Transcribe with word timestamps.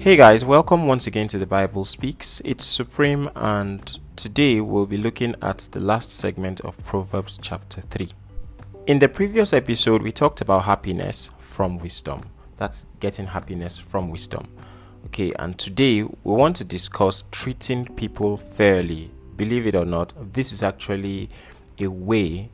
Hey 0.00 0.16
guys, 0.16 0.46
welcome 0.46 0.86
once 0.86 1.06
again 1.06 1.28
to 1.28 1.36
the 1.36 1.46
Bible 1.46 1.84
Speaks. 1.84 2.40
It's 2.42 2.64
Supreme, 2.64 3.28
and 3.36 4.00
today 4.16 4.62
we'll 4.62 4.86
be 4.86 4.96
looking 4.96 5.34
at 5.42 5.58
the 5.72 5.80
last 5.80 6.10
segment 6.10 6.62
of 6.62 6.82
Proverbs 6.86 7.38
chapter 7.42 7.82
3. 7.82 8.08
In 8.86 8.98
the 8.98 9.10
previous 9.10 9.52
episode, 9.52 10.00
we 10.00 10.10
talked 10.10 10.40
about 10.40 10.64
happiness 10.64 11.30
from 11.38 11.76
wisdom. 11.76 12.22
That's 12.56 12.86
getting 13.00 13.26
happiness 13.26 13.76
from 13.76 14.08
wisdom. 14.08 14.48
Okay, 15.08 15.34
and 15.38 15.58
today 15.58 16.04
we 16.04 16.14
want 16.24 16.56
to 16.56 16.64
discuss 16.64 17.24
treating 17.30 17.84
people 17.84 18.38
fairly. 18.38 19.10
Believe 19.36 19.66
it 19.66 19.74
or 19.74 19.84
not, 19.84 20.14
this 20.32 20.50
is 20.50 20.62
actually 20.62 21.28
a 21.78 21.88
way 21.88 22.48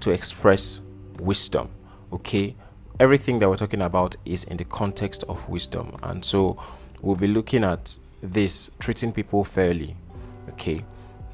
to 0.00 0.12
express 0.12 0.80
wisdom. 1.18 1.68
Okay, 2.10 2.56
everything 3.00 3.38
that 3.40 3.50
we're 3.50 3.56
talking 3.58 3.82
about 3.82 4.16
is 4.24 4.44
in 4.44 4.56
the 4.56 4.64
context 4.64 5.24
of 5.28 5.46
wisdom, 5.46 5.94
and 6.02 6.24
so 6.24 6.58
we'll 7.00 7.16
be 7.16 7.28
looking 7.28 7.64
at 7.64 7.98
this 8.22 8.70
treating 8.78 9.12
people 9.12 9.44
fairly. 9.44 9.96
Okay. 10.50 10.84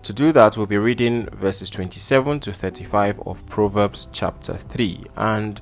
To 0.02 0.12
do 0.12 0.32
that, 0.32 0.56
we'll 0.56 0.66
be 0.66 0.78
reading 0.78 1.28
verses 1.30 1.70
27 1.70 2.40
to 2.40 2.52
35 2.52 3.20
of 3.20 3.46
Proverbs 3.46 4.08
chapter 4.12 4.56
3. 4.56 5.04
And 5.16 5.60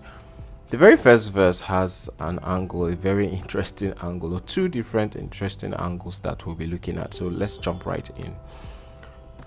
the 0.71 0.79
very 0.79 0.97
first 0.97 1.33
verse 1.33 1.61
has 1.61 2.09
an 2.21 2.39
angle, 2.45 2.87
a 2.87 2.97
very 2.97 3.27
interesting 3.41 3.93
angle, 4.03 4.35
or 4.35 4.41
two 4.41 4.69
different 4.69 5.15
interesting 5.17 5.75
angles 5.75 6.21
that 6.21 6.47
we'll 6.47 6.55
be 6.55 6.67
looking 6.67 6.97
at. 6.97 7.13
So 7.13 7.27
let's 7.27 7.59
jump 7.59 7.85
right 7.85 8.09
in. 8.19 8.35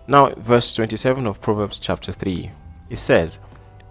Now, 0.07 0.29
verse 0.35 0.73
27 0.73 1.25
of 1.25 1.41
Proverbs 1.41 1.79
chapter 1.79 2.11
3, 2.11 2.51
it 2.89 2.97
says, 2.99 3.39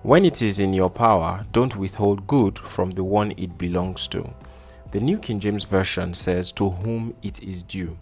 When 0.02 0.24
it 0.24 0.40
is 0.40 0.60
in 0.60 0.72
your 0.72 0.90
power, 0.90 1.44
don't 1.50 1.74
withhold 1.74 2.26
good 2.26 2.58
from 2.58 2.90
the 2.90 3.02
one 3.02 3.32
it 3.36 3.58
belongs 3.58 4.06
to 4.08 4.32
the 4.92 5.00
New 5.00 5.18
King 5.18 5.40
James 5.40 5.64
Version 5.64 6.12
says, 6.12 6.52
To 6.52 6.68
whom 6.68 7.14
it 7.22 7.42
is 7.42 7.62
due. 7.62 7.96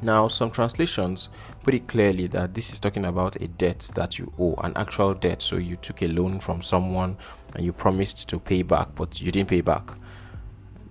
Now, 0.00 0.28
some 0.28 0.50
translations 0.50 1.28
put 1.62 1.74
it 1.74 1.88
clearly 1.88 2.26
that 2.28 2.54
this 2.54 2.72
is 2.72 2.80
talking 2.80 3.04
about 3.04 3.36
a 3.36 3.46
debt 3.48 3.90
that 3.94 4.18
you 4.18 4.32
owe, 4.38 4.54
an 4.64 4.72
actual 4.76 5.12
debt. 5.12 5.42
So, 5.42 5.56
you 5.58 5.76
took 5.76 6.00
a 6.00 6.08
loan 6.08 6.40
from 6.40 6.62
someone 6.62 7.18
and 7.54 7.66
you 7.66 7.74
promised 7.74 8.30
to 8.30 8.38
pay 8.38 8.62
back, 8.62 8.88
but 8.94 9.20
you 9.20 9.30
didn't 9.30 9.50
pay 9.50 9.60
back. 9.60 9.90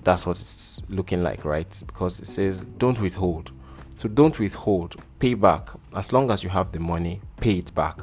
That's 0.03 0.27
what 0.27 0.39
it's 0.39 0.83
looking 0.89 1.23
like, 1.23 1.43
right? 1.43 1.81
Because 1.87 2.19
it 2.19 2.27
says, 2.27 2.61
Don't 2.77 3.02
withhold. 3.02 3.52
So, 3.97 4.07
don't 4.07 4.37
withhold, 4.37 4.95
pay 5.17 5.33
back. 5.33 5.69
As 5.95 6.13
long 6.13 6.30
as 6.30 6.43
you 6.43 6.52
have 6.52 6.71
the 6.71 6.80
money, 6.80 7.19
pay 7.41 7.53
it 7.53 7.73
back. 7.73 7.99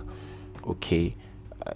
Okay. 0.66 1.14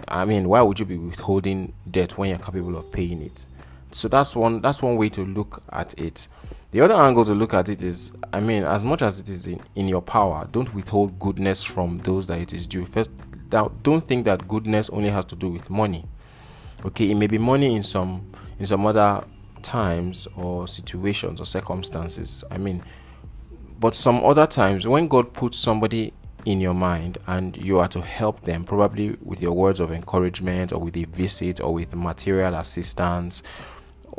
I 0.09 0.25
mean, 0.25 0.49
why 0.49 0.61
would 0.61 0.81
you 0.81 0.87
be 0.87 0.97
withholding 0.97 1.73
debt 1.89 2.19
when 2.19 2.31
you're 2.31 2.39
capable 2.39 2.77
of 2.77 2.91
paying 2.91 3.23
it? 3.23 3.47
So 3.91 4.09
that's 4.09 4.37
one 4.37 4.61
that's 4.61 4.83
one 4.83 4.97
way 4.97 5.09
to 5.11 5.25
look 5.25 5.63
at 5.73 5.99
it. 5.99 6.29
The 6.71 6.81
other 6.81 6.95
angle 6.95 7.25
to 7.25 7.35
look 7.35 7.55
at 7.55 7.69
it 7.69 7.83
is 7.83 8.13
i 8.33 8.41
mean 8.41 8.63
as 8.65 8.85
much 8.85 9.03
as 9.03 9.19
it 9.19 9.29
is 9.29 9.47
in, 9.47 9.61
in 9.75 9.89
your 9.89 10.03
power 10.03 10.49
don't 10.53 10.73
withhold 10.75 11.19
goodness 11.19 11.63
from 11.65 11.99
those 11.99 12.27
that 12.29 12.41
it 12.41 12.53
is 12.53 12.67
due. 12.67 12.87
First 12.87 13.11
don't 13.83 14.03
think 14.03 14.25
that 14.27 14.47
goodness 14.47 14.89
only 14.91 15.11
has 15.11 15.25
to 15.27 15.37
do 15.37 15.49
with 15.49 15.71
money. 15.71 16.05
Okay 16.85 17.11
it 17.11 17.15
may 17.17 17.27
be 17.27 17.39
money 17.39 17.75
in 17.75 17.83
some 17.83 18.31
in 18.59 18.67
some 18.67 18.87
other 18.87 19.25
times 19.63 20.27
or 20.37 20.67
situations 20.67 21.41
or 21.41 21.45
circumstances 21.45 22.45
i 22.51 22.57
mean 22.57 22.83
but 23.79 23.95
some 23.95 24.25
other 24.25 24.47
times 24.47 24.87
when 24.87 25.07
god 25.09 25.33
puts 25.33 25.59
somebody 25.59 26.13
in 26.47 26.61
your 26.61 26.75
mind 26.75 27.19
and 27.27 27.57
you 27.57 27.79
are 27.79 27.89
to 27.89 28.01
help 28.01 28.41
them 28.43 28.65
probably 28.65 29.17
with 29.23 29.43
your 29.43 29.53
words 29.53 29.81
of 29.81 29.93
encouragement 29.93 30.73
or 30.73 30.79
with 30.81 30.97
a 30.97 31.05
visit 31.05 31.61
or 31.61 31.75
with 31.75 31.95
material 31.95 32.55
assistance 32.55 33.43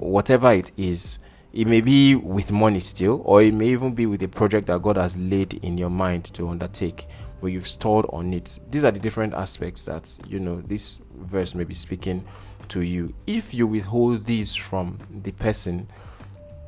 whatever 0.01 0.51
it 0.51 0.71
is. 0.77 1.19
It 1.53 1.67
may 1.67 1.81
be 1.81 2.15
with 2.15 2.51
money 2.51 2.79
still, 2.79 3.21
or 3.25 3.41
it 3.41 3.53
may 3.53 3.67
even 3.67 3.93
be 3.93 4.05
with 4.05 4.23
a 4.23 4.27
project 4.27 4.67
that 4.67 4.81
God 4.81 4.95
has 4.95 5.17
laid 5.17 5.55
in 5.65 5.77
your 5.77 5.89
mind 5.89 6.25
to 6.33 6.47
undertake, 6.47 7.07
where 7.41 7.51
you've 7.51 7.67
stalled 7.67 8.05
on 8.13 8.33
it. 8.33 8.59
These 8.69 8.85
are 8.85 8.91
the 8.91 8.99
different 8.99 9.33
aspects 9.33 9.83
that 9.85 10.17
you 10.27 10.39
know 10.39 10.61
this 10.61 10.99
verse 11.23 11.53
may 11.53 11.65
be 11.65 11.73
speaking 11.73 12.25
to 12.69 12.81
you. 12.81 13.13
If 13.27 13.53
you 13.53 13.67
withhold 13.67 14.25
these 14.25 14.55
from 14.55 14.97
the 15.09 15.33
person, 15.33 15.89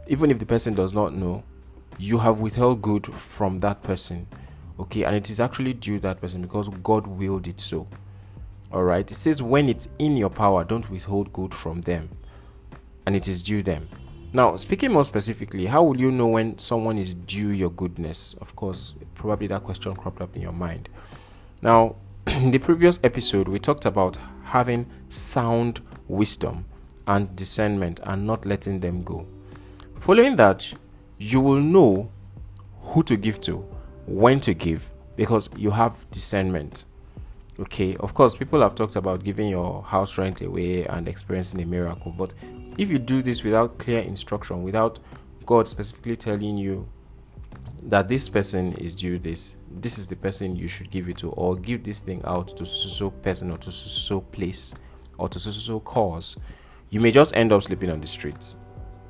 even 0.07 0.31
if 0.31 0.39
the 0.39 0.45
person 0.45 0.73
does 0.73 0.93
not 0.93 1.13
know, 1.13 1.43
you 1.97 2.17
have 2.17 2.39
withheld 2.39 2.81
good 2.81 3.05
from 3.07 3.59
that 3.59 3.83
person. 3.83 4.27
Okay, 4.79 5.03
and 5.05 5.15
it 5.15 5.29
is 5.29 5.39
actually 5.39 5.73
due 5.73 5.99
that 5.99 6.19
person 6.19 6.41
because 6.41 6.67
God 6.67 7.07
willed 7.07 7.47
it 7.47 7.61
so. 7.61 7.87
All 8.71 8.83
right, 8.83 9.09
it 9.09 9.15
says, 9.15 9.41
when 9.41 9.69
it's 9.69 9.87
in 9.99 10.17
your 10.17 10.31
power, 10.31 10.65
don't 10.65 10.89
withhold 10.89 11.31
good 11.31 11.53
from 11.53 11.81
them 11.81 12.09
and 13.05 13.15
it 13.15 13.27
is 13.27 13.41
due 13.41 13.63
them. 13.63 13.87
Now, 14.35 14.57
speaking 14.57 14.91
more 14.91 15.03
specifically, 15.03 15.67
how 15.67 15.83
will 15.83 15.99
you 15.99 16.11
know 16.11 16.27
when 16.27 16.57
someone 16.57 16.97
is 16.97 17.13
due 17.13 17.49
your 17.49 17.69
goodness? 17.71 18.33
Of 18.41 18.55
course, 18.55 18.93
probably 19.13 19.47
that 19.47 19.63
question 19.63 19.95
cropped 19.95 20.21
up 20.21 20.35
in 20.35 20.41
your 20.41 20.53
mind. 20.53 20.89
Now, 21.61 21.97
in 22.27 22.51
the 22.51 22.57
previous 22.57 22.99
episode, 23.03 23.47
we 23.47 23.59
talked 23.59 23.85
about 23.85 24.17
having 24.43 24.87
sound 25.09 25.81
wisdom 26.07 26.65
and 27.07 27.35
discernment 27.35 27.99
and 28.03 28.25
not 28.25 28.45
letting 28.45 28.79
them 28.79 29.03
go. 29.03 29.27
Following 29.99 30.35
that, 30.37 30.73
you 31.19 31.39
will 31.39 31.61
know 31.61 32.09
who 32.81 33.03
to 33.03 33.15
give 33.15 33.39
to, 33.41 33.57
when 34.05 34.39
to 34.41 34.53
give, 34.53 34.91
because 35.15 35.49
you 35.55 35.69
have 35.69 36.09
discernment. 36.11 36.85
Okay, 37.59 37.95
of 37.97 38.13
course, 38.13 38.35
people 38.35 38.61
have 38.61 38.73
talked 38.73 38.95
about 38.95 39.23
giving 39.23 39.47
your 39.47 39.83
house 39.83 40.17
rent 40.17 40.41
away 40.41 40.85
and 40.85 41.07
experiencing 41.07 41.61
a 41.61 41.65
miracle, 41.65 42.11
but 42.11 42.33
if 42.77 42.89
you 42.89 42.99
do 42.99 43.21
this 43.21 43.43
without 43.43 43.77
clear 43.77 44.01
instruction, 44.01 44.63
without 44.63 44.99
God 45.45 45.67
specifically 45.67 46.15
telling 46.15 46.57
you 46.57 46.87
that 47.83 48.07
this 48.07 48.29
person 48.29 48.73
is 48.73 48.93
due 48.93 49.19
this, 49.19 49.57
this 49.79 49.97
is 49.97 50.07
the 50.07 50.15
person 50.15 50.55
you 50.55 50.67
should 50.67 50.89
give 50.89 51.09
it 51.09 51.17
to, 51.17 51.31
or 51.31 51.55
give 51.55 51.83
this 51.83 51.99
thing 51.99 52.21
out 52.25 52.49
to 52.57 52.65
so 52.65 53.09
person 53.09 53.51
or 53.51 53.57
to 53.57 53.71
so 53.71 54.21
place 54.21 54.73
or 55.17 55.29
to 55.29 55.39
so 55.39 55.79
cause, 55.81 56.37
you 56.89 56.99
may 56.99 57.11
just 57.11 57.35
end 57.35 57.51
up 57.51 57.61
sleeping 57.63 57.89
on 57.89 57.99
the 57.99 58.07
streets. 58.07 58.55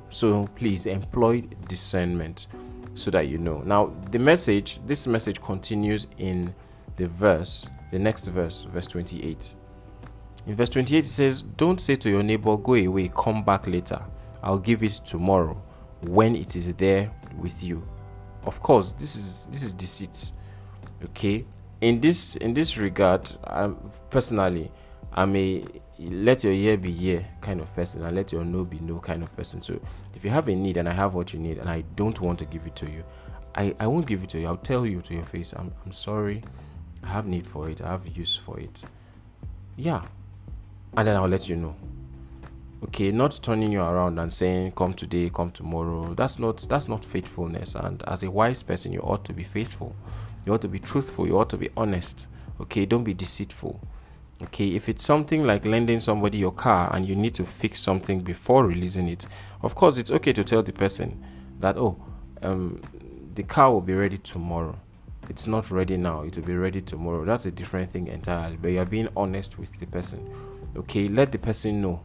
So 0.08 0.46
please 0.54 0.86
employ 0.86 1.42
discernment 1.68 2.46
so 2.94 3.10
that 3.10 3.28
you 3.28 3.38
know. 3.38 3.62
Now, 3.62 3.92
the 4.10 4.18
message, 4.18 4.80
this 4.86 5.06
message 5.06 5.40
continues 5.42 6.06
in 6.18 6.54
the 6.96 7.08
verse, 7.08 7.70
the 7.90 7.98
next 7.98 8.26
verse, 8.28 8.62
verse 8.64 8.86
28. 8.86 9.54
In 10.46 10.54
verse 10.54 10.68
28, 10.70 10.98
it 10.98 11.06
says, 11.06 11.42
Don't 11.42 11.80
say 11.80 11.96
to 11.96 12.10
your 12.10 12.22
neighbor, 12.22 12.56
Go 12.56 12.74
away, 12.74 13.10
come 13.14 13.44
back 13.44 13.66
later. 13.66 14.00
I'll 14.42 14.58
give 14.58 14.82
it 14.82 15.00
tomorrow 15.04 15.60
when 16.02 16.36
it 16.36 16.54
is 16.54 16.72
there 16.74 17.10
with 17.38 17.62
you. 17.62 17.82
Of 18.44 18.60
course, 18.60 18.92
this 18.92 19.16
is 19.16 19.48
this 19.50 19.62
is 19.62 19.72
deceit. 19.72 20.32
Okay. 21.04 21.46
In 21.80 22.00
this 22.00 22.36
in 22.36 22.52
this 22.52 22.76
regard, 22.76 23.30
I'm 23.44 23.76
personally 24.10 24.70
I'm 25.14 25.34
a 25.34 25.64
let 25.98 26.44
your 26.44 26.52
year 26.52 26.76
be 26.76 26.90
year 26.90 27.26
kind 27.40 27.60
of 27.60 27.74
person 27.74 28.04
and 28.04 28.14
let 28.14 28.32
your 28.32 28.44
no 28.44 28.64
be 28.64 28.80
no 28.80 28.98
kind 28.98 29.22
of 29.22 29.34
person. 29.36 29.62
So 29.62 29.80
if 30.14 30.24
you 30.24 30.30
have 30.30 30.48
a 30.48 30.54
need 30.54 30.76
and 30.76 30.88
I 30.88 30.92
have 30.92 31.14
what 31.14 31.32
you 31.32 31.40
need 31.40 31.58
and 31.58 31.68
I 31.68 31.82
don't 31.96 32.20
want 32.20 32.38
to 32.40 32.44
give 32.44 32.66
it 32.66 32.76
to 32.76 32.86
you, 32.90 33.02
I, 33.54 33.74
I 33.80 33.86
won't 33.86 34.06
give 34.06 34.22
it 34.22 34.28
to 34.30 34.40
you. 34.40 34.46
I'll 34.46 34.56
tell 34.56 34.84
you 34.84 35.00
to 35.02 35.14
your 35.14 35.24
face, 35.24 35.54
I'm 35.54 35.72
I'm 35.86 35.92
sorry. 35.92 36.42
I 37.02 37.08
have 37.08 37.26
need 37.26 37.46
for 37.46 37.70
it, 37.70 37.80
I 37.80 37.88
have 37.88 38.06
use 38.06 38.36
for 38.36 38.58
it. 38.58 38.84
Yeah, 39.76 40.02
and 40.96 41.06
then 41.06 41.16
I'll 41.16 41.28
let 41.28 41.48
you 41.48 41.56
know. 41.56 41.74
Okay, 42.84 43.10
not 43.10 43.38
turning 43.42 43.72
you 43.72 43.80
around 43.80 44.18
and 44.18 44.32
saying 44.32 44.72
come 44.72 44.92
today, 44.92 45.30
come 45.30 45.50
tomorrow. 45.50 46.12
That's 46.14 46.38
not 46.38 46.58
that's 46.68 46.86
not 46.86 47.04
faithfulness. 47.04 47.74
And 47.74 48.02
as 48.06 48.22
a 48.22 48.30
wise 48.30 48.62
person, 48.62 48.92
you 48.92 49.00
ought 49.00 49.24
to 49.24 49.32
be 49.32 49.42
faithful. 49.42 49.96
You 50.44 50.52
ought 50.52 50.62
to 50.62 50.68
be 50.68 50.78
truthful. 50.78 51.26
You 51.26 51.38
ought 51.38 51.48
to 51.50 51.56
be 51.56 51.70
honest. 51.76 52.28
Okay, 52.60 52.84
don't 52.84 53.02
be 53.04 53.14
deceitful. 53.14 53.80
Okay, 54.42 54.68
if 54.68 54.88
it's 54.88 55.04
something 55.04 55.44
like 55.44 55.64
lending 55.64 55.98
somebody 55.98 56.38
your 56.38 56.52
car 56.52 56.94
and 56.94 57.06
you 57.08 57.16
need 57.16 57.34
to 57.34 57.46
fix 57.46 57.80
something 57.80 58.20
before 58.20 58.66
releasing 58.66 59.08
it, 59.08 59.26
of 59.62 59.74
course 59.74 59.96
it's 59.96 60.10
okay 60.10 60.32
to 60.34 60.44
tell 60.44 60.62
the 60.62 60.72
person 60.72 61.24
that 61.60 61.78
oh, 61.78 61.96
um, 62.42 62.82
the 63.34 63.42
car 63.44 63.72
will 63.72 63.80
be 63.80 63.94
ready 63.94 64.18
tomorrow. 64.18 64.76
It's 65.30 65.46
not 65.46 65.70
ready 65.70 65.96
now. 65.96 66.22
It 66.22 66.36
will 66.36 66.44
be 66.44 66.56
ready 66.56 66.82
tomorrow. 66.82 67.24
That's 67.24 67.46
a 67.46 67.50
different 67.50 67.90
thing 67.90 68.08
entirely. 68.08 68.58
But 68.60 68.68
you 68.72 68.80
are 68.80 68.84
being 68.84 69.08
honest 69.16 69.58
with 69.58 69.78
the 69.78 69.86
person 69.86 70.28
okay 70.76 71.08
let 71.08 71.32
the 71.32 71.38
person 71.38 71.80
know 71.80 72.00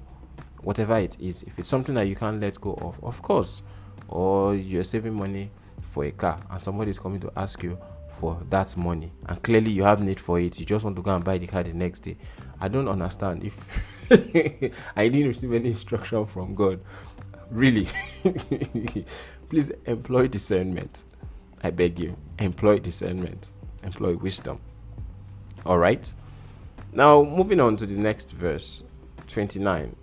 whatever 0.61 0.97
it 0.97 1.17
is. 1.19 1.43
If 1.43 1.59
it's 1.59 1.69
something 1.69 1.95
that 1.95 2.07
you 2.07 2.15
can't 2.15 2.39
let 2.39 2.59
go 2.59 2.73
of 2.75 3.03
of 3.03 3.21
course. 3.21 3.61
Or 4.07 4.55
you're 4.55 4.83
saving 4.83 5.13
money 5.13 5.51
for 5.81 6.05
a 6.05 6.11
car 6.11 6.39
and 6.49 6.61
somebody 6.61 6.91
is 6.91 6.97
coming 6.99 7.19
to 7.19 7.31
ask 7.35 7.61
you 7.61 7.77
for 8.19 8.41
that 8.49 8.75
money 8.75 9.11
and 9.27 9.41
clearly 9.43 9.71
you 9.71 9.83
have 9.83 10.01
need 10.01 10.19
for 10.19 10.39
it 10.39 10.59
you 10.59 10.65
just 10.65 10.83
want 10.83 10.95
to 10.95 11.01
go 11.01 11.15
and 11.15 11.23
buy 11.23 11.37
the 11.37 11.47
car 11.47 11.63
the 11.63 11.73
next 11.73 12.01
day. 12.01 12.17
I 12.59 12.67
don't 12.67 12.87
understand 12.87 13.43
if 13.43 13.65
i 14.95 15.07
didn't 15.07 15.27
receive 15.27 15.53
any 15.53 15.69
instruction 15.69 16.25
from 16.25 16.55
god. 16.55 16.79
Really? 17.51 17.87
Please 19.49 19.71
employ 19.85 20.27
discernment. 20.27 21.05
I 21.63 21.69
beg 21.71 21.99
you 21.99 22.15
employ 22.39 22.79
discernment. 22.79 23.51
Employ 23.83 24.15
wisdom. 24.17 24.59
All 25.65 25.77
right 25.77 26.11
now, 26.91 27.23
moving 27.23 27.59
on 27.59 27.75
to 27.77 27.85
the 27.85 27.95
next 27.95 28.31
verse, 28.31 28.83
29. 29.27 29.95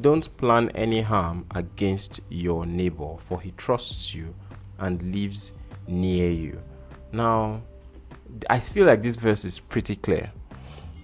Don't 0.00 0.36
plan 0.36 0.70
any 0.70 1.02
harm 1.02 1.44
against 1.54 2.20
your 2.28 2.64
neighbor, 2.64 3.16
for 3.18 3.40
he 3.40 3.50
trusts 3.52 4.14
you 4.14 4.34
and 4.78 5.02
lives 5.14 5.52
near 5.86 6.30
you. 6.30 6.60
Now, 7.12 7.62
I 8.48 8.58
feel 8.58 8.86
like 8.86 9.02
this 9.02 9.16
verse 9.16 9.44
is 9.44 9.58
pretty 9.58 9.96
clear. 9.96 10.32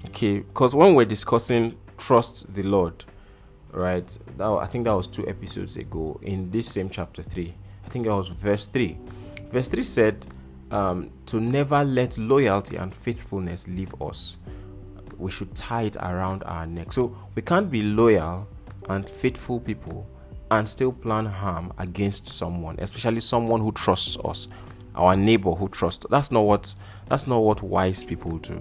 Okay, 0.07 0.39
because 0.39 0.75
when 0.75 0.95
we're 0.95 1.05
discussing 1.05 1.77
trust 1.99 2.53
the 2.55 2.63
Lord, 2.63 3.05
right? 3.73 4.07
That, 4.37 4.49
I 4.49 4.67
think 4.67 4.85
that 4.85 4.95
was 4.95 5.07
two 5.07 5.27
episodes 5.29 5.77
ago 5.77 6.19
in 6.23 6.51
this 6.51 6.69
same 6.69 6.89
chapter 6.89 7.23
3. 7.23 7.53
I 7.85 7.89
think 7.89 8.07
that 8.07 8.15
was 8.15 8.29
verse 8.29 8.67
3. 8.67 8.97
Verse 9.51 9.69
3 9.69 9.83
said, 9.83 10.27
um, 10.71 11.11
To 11.27 11.41
never 11.41 11.85
let 11.85 12.17
loyalty 12.17 12.77
and 12.77 12.95
faithfulness 12.95 13.69
leave 13.69 13.95
us. 14.01 14.39
We 15.19 15.31
should 15.31 15.55
tie 15.55 15.83
it 15.83 15.97
around 15.97 16.45
our 16.45 16.67
neck. 16.67 16.93
So 16.93 17.17
we 17.35 17.43
can't 17.43 17.71
be 17.71 17.83
loyal 17.83 18.49
and 18.89 19.09
faithful 19.09 19.61
people 19.61 20.07
and 20.51 20.69
still 20.69 20.93
plan 20.93 21.27
harm 21.27 21.73
against 21.79 22.27
someone, 22.27 22.77
especially 22.79 23.21
someone 23.21 23.61
who 23.61 23.73
trusts 23.73 24.17
us, 24.25 24.49
our 24.95 25.17
neighbor 25.17 25.53
who 25.53 25.69
trusts. 25.69 26.07
That's 26.09 26.31
not 26.31 26.41
what 26.43 26.75
that's 27.09 27.27
not 27.27 27.43
what 27.43 27.63
wise 27.63 28.05
people 28.05 28.39
do. 28.39 28.61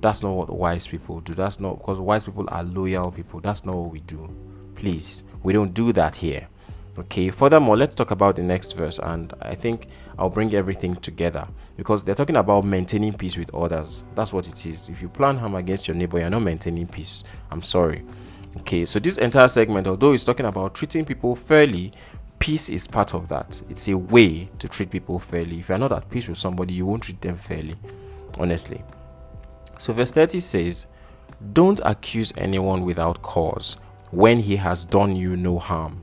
That's 0.00 0.22
not 0.22 0.32
what 0.32 0.50
wise 0.50 0.86
people 0.86 1.20
do. 1.20 1.34
That's 1.34 1.60
not 1.60 1.78
because 1.78 2.00
wise 2.00 2.24
people 2.24 2.46
are 2.48 2.62
loyal 2.62 3.10
people. 3.10 3.40
That's 3.40 3.64
not 3.64 3.76
what 3.76 3.90
we 3.90 4.00
do. 4.00 4.34
Please, 4.74 5.24
we 5.42 5.52
don't 5.52 5.74
do 5.74 5.92
that 5.92 6.16
here. 6.16 6.48
Okay, 7.00 7.30
furthermore, 7.30 7.78
let's 7.78 7.94
talk 7.94 8.10
about 8.10 8.36
the 8.36 8.42
next 8.42 8.74
verse, 8.74 8.98
and 8.98 9.32
I 9.40 9.54
think 9.54 9.88
I'll 10.18 10.28
bring 10.28 10.54
everything 10.54 10.94
together 10.96 11.48
because 11.78 12.04
they're 12.04 12.14
talking 12.14 12.36
about 12.36 12.64
maintaining 12.64 13.14
peace 13.14 13.38
with 13.38 13.54
others. 13.54 14.04
That's 14.14 14.34
what 14.34 14.46
it 14.46 14.66
is. 14.66 14.90
If 14.90 15.00
you 15.00 15.08
plan 15.08 15.38
harm 15.38 15.54
against 15.54 15.88
your 15.88 15.94
neighbor, 15.94 16.18
you're 16.18 16.28
not 16.28 16.42
maintaining 16.42 16.86
peace. 16.86 17.24
I'm 17.50 17.62
sorry. 17.62 18.04
Okay, 18.58 18.84
so 18.84 18.98
this 18.98 19.16
entire 19.16 19.48
segment, 19.48 19.86
although 19.86 20.12
it's 20.12 20.24
talking 20.24 20.44
about 20.44 20.74
treating 20.74 21.06
people 21.06 21.34
fairly, 21.34 21.94
peace 22.38 22.68
is 22.68 22.86
part 22.86 23.14
of 23.14 23.28
that. 23.28 23.62
It's 23.70 23.88
a 23.88 23.96
way 23.96 24.50
to 24.58 24.68
treat 24.68 24.90
people 24.90 25.18
fairly. 25.18 25.60
If 25.60 25.70
you're 25.70 25.78
not 25.78 25.92
at 25.92 26.10
peace 26.10 26.28
with 26.28 26.36
somebody, 26.36 26.74
you 26.74 26.84
won't 26.84 27.04
treat 27.04 27.22
them 27.22 27.38
fairly, 27.38 27.76
honestly. 28.38 28.84
So, 29.78 29.94
verse 29.94 30.10
30 30.12 30.38
says, 30.40 30.88
Don't 31.54 31.80
accuse 31.82 32.34
anyone 32.36 32.84
without 32.84 33.22
cause 33.22 33.78
when 34.10 34.38
he 34.38 34.56
has 34.56 34.84
done 34.84 35.16
you 35.16 35.34
no 35.34 35.58
harm. 35.58 36.02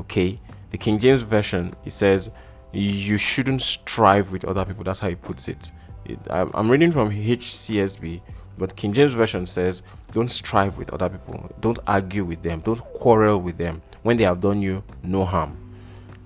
Okay, 0.00 0.38
the 0.70 0.78
King 0.78 0.98
James 0.98 1.22
Version 1.22 1.74
it 1.84 1.92
says, 1.92 2.30
You 2.72 3.16
shouldn't 3.16 3.62
strive 3.62 4.32
with 4.32 4.44
other 4.44 4.64
people. 4.64 4.84
That's 4.84 5.00
how 5.00 5.08
he 5.08 5.14
puts 5.14 5.48
it. 5.48 5.72
it 6.04 6.18
I'm 6.30 6.70
reading 6.70 6.92
from 6.92 7.10
HCSB 7.10 8.20
but 8.60 8.76
King 8.76 8.92
James 8.92 9.14
Version 9.14 9.46
says, 9.46 9.82
Don't 10.12 10.30
strive 10.30 10.76
with 10.76 10.90
other 10.90 11.08
people, 11.08 11.50
don't 11.60 11.78
argue 11.86 12.26
with 12.26 12.42
them, 12.42 12.60
don't 12.60 12.80
quarrel 12.92 13.40
with 13.40 13.56
them 13.56 13.80
when 14.02 14.18
they 14.18 14.24
have 14.24 14.40
done 14.40 14.60
you 14.60 14.84
no 15.02 15.24
harm. 15.24 15.56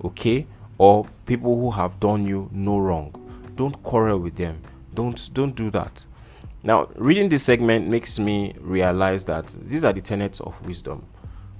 Okay? 0.03 0.45
Or 0.77 1.07
people 1.25 1.57
who 1.57 1.71
have 1.71 1.97
done 2.01 2.27
you 2.27 2.49
no 2.51 2.77
wrong. 2.77 3.15
Don't 3.55 3.81
quarrel 3.83 4.19
with 4.19 4.35
them. 4.35 4.61
Don't 4.93 5.29
don't 5.33 5.55
do 5.55 5.69
that. 5.69 6.05
Now, 6.61 6.89
reading 6.95 7.29
this 7.29 7.43
segment 7.43 7.87
makes 7.87 8.19
me 8.19 8.53
realize 8.59 9.23
that 9.25 9.55
these 9.61 9.85
are 9.85 9.93
the 9.93 10.01
tenets 10.01 10.41
of 10.41 10.61
wisdom. 10.67 11.07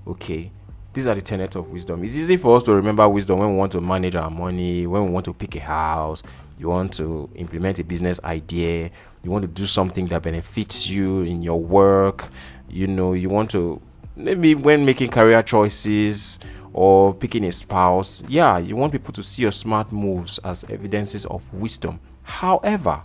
Okay? 0.06 0.52
These 0.96 1.08
are 1.08 1.14
the 1.14 1.22
tenets 1.22 1.58
of 1.58 1.72
wisdom. 1.74 2.06
It's 2.06 2.16
easy 2.16 2.38
for 2.38 2.56
us 2.56 2.64
to 2.64 2.74
remember 2.74 3.08
wisdom 3.10 3.40
when 3.40 3.52
we 3.52 3.58
want 3.58 3.74
to 3.74 3.82
manage 3.82 4.16
our 4.16 4.30
money, 4.30 4.88
when 4.88 5.04
we 5.04 5.10
want 5.10 5.26
to 5.26 5.34
pick 5.34 5.54
a 5.58 5.60
house, 5.60 6.24
you 6.58 6.70
want 6.70 6.94
to 6.94 7.30
implement 7.36 7.80
a 7.80 7.84
business 7.84 8.18
idea, 8.24 8.90
you 9.22 9.30
want 9.30 9.42
to 9.42 9.50
do 9.50 9.66
something 9.66 10.06
that 10.08 10.22
benefits 10.22 10.90
you 10.90 11.24
in 11.24 11.42
your 11.42 11.60
work, 11.60 12.30
you 12.70 12.88
know, 12.88 13.12
you 13.12 13.28
want 13.28 13.52
to 13.52 13.82
maybe 14.16 14.56
when 14.56 14.86
making 14.86 15.10
career 15.10 15.44
choices 15.44 16.40
or 16.72 17.14
picking 17.14 17.44
a 17.44 17.52
spouse, 17.52 18.24
yeah, 18.30 18.58
you 18.58 18.78
want 18.78 18.94
people 18.94 19.12
to 19.12 19.22
see 19.22 19.42
your 19.42 19.52
smart 19.52 19.92
moves 19.92 20.38
as 20.46 20.64
evidences 20.70 21.26
of 21.26 21.54
wisdom. 21.54 22.00
However, 22.24 23.02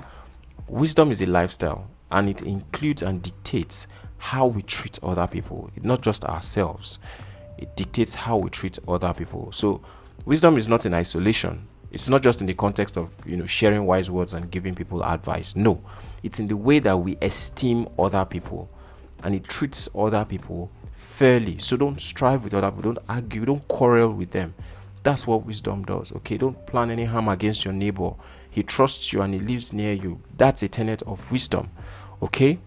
wisdom 0.69 1.11
is 1.11 1.23
a 1.23 1.27
lifestyle 1.27 1.91
and 2.13 2.29
it 2.29 2.43
includes 2.43 3.03
and 3.03 3.21
dictates 3.21 3.89
how 4.19 4.47
we 4.47 4.63
treat 4.63 5.01
other 5.03 5.27
people, 5.27 5.73
not 5.83 6.03
just 6.03 6.25
ourselves. 6.25 7.01
It 7.61 7.77
dictates 7.77 8.15
how 8.15 8.39
we 8.39 8.51
treat 8.51 8.79
other 8.89 9.13
people. 9.13 9.53
So, 9.53 9.83
wisdom 10.25 10.57
is 10.57 10.69
not 10.69 10.87
in 10.87 10.95
isolation 10.95 11.67
it's 11.91 12.09
not 12.09 12.23
just 12.23 12.41
in 12.41 12.47
the 12.47 12.55
context 12.55 12.97
of 12.97 13.13
you 13.27 13.37
know 13.37 13.47
sharing 13.47 13.85
wise 13.85 14.11
words 14.11 14.35
and 14.35 14.51
giving 14.51 14.75
people 14.75 15.03
advice. 15.03 15.57
No, 15.57 15.83
it's 16.23 16.39
in 16.39 16.47
the 16.47 16.57
way 16.57 16.79
that 16.81 16.97
we 16.97 17.17
esteem 17.21 17.89
other 17.99 18.25
people, 18.25 18.71
and 19.23 19.35
it 19.35 19.45
treats 19.45 19.89
other 19.97 20.25
people 20.25 20.71
fairly. 20.93 21.59
So 21.59 21.77
don't 21.77 22.01
strive 22.01 22.45
with 22.45 22.55
other 22.55 22.71
people. 22.71 22.93
Don't 22.93 23.05
argue. 23.09 23.45
Don't 23.45 23.67
quarrel 23.67 24.13
with 24.13 24.31
them. 24.31 24.55
That's 25.03 25.27
what 25.27 25.47
wisdom 25.47 25.85
does. 25.85 26.13
Okay, 26.13 26.37
don't 26.37 26.67
plan 26.67 26.91
any 26.91 27.05
harm 27.05 27.29
against 27.29 27.65
your 27.65 27.75
neighbor. 27.75 28.13
He 28.51 28.63
trusts 28.63 29.13
you 29.13 29.23
and 29.23 29.33
he 29.33 29.41
lives 29.41 29.73
near 29.73 29.95
you. 29.95 30.21
That's 30.37 30.63
a 30.63 30.69
tenet 30.69 31.03
of 31.03 31.33
wisdom. 31.33 31.71
Okay. 32.23 32.59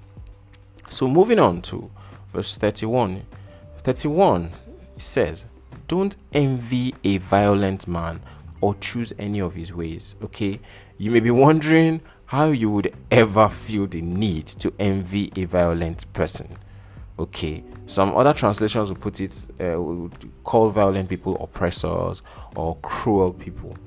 So 0.90 1.07
moving 1.07 1.40
on 1.40 1.62
to 1.63 1.90
verse 2.34 2.57
31. 2.57 3.24
31 3.78 4.51
says, 5.03 5.45
Don't 5.88 6.15
envy 6.33 6.95
a 7.03 7.17
violent 7.17 7.88
man 7.88 8.21
or 8.61 8.75
choose 8.75 9.11
any 9.19 9.39
of 9.39 9.53
his 9.53 9.73
ways. 9.73 10.15
Okay, 10.23 10.59
you 10.97 11.11
may 11.11 11.19
be 11.19 11.31
wondering 11.31 12.01
how 12.25 12.45
you 12.45 12.69
would 12.69 12.95
ever 13.11 13.50
feel 13.50 13.85
the 13.85 14.01
need 14.01 14.47
to 14.47 14.73
envy 14.79 15.31
a 15.35 15.45
violent 15.45 16.11
person. 16.13 16.47
Okay, 17.19 17.63
some 17.85 18.15
other 18.15 18.33
translations 18.33 18.89
will 18.89 18.97
put 18.97 19.21
it, 19.21 19.47
uh, 19.61 19.79
would 19.79 20.31
call 20.44 20.69
violent 20.69 21.09
people 21.09 21.35
oppressors 21.44 22.21
or 22.56 22.75
cruel 22.77 23.33
people. 23.33 23.77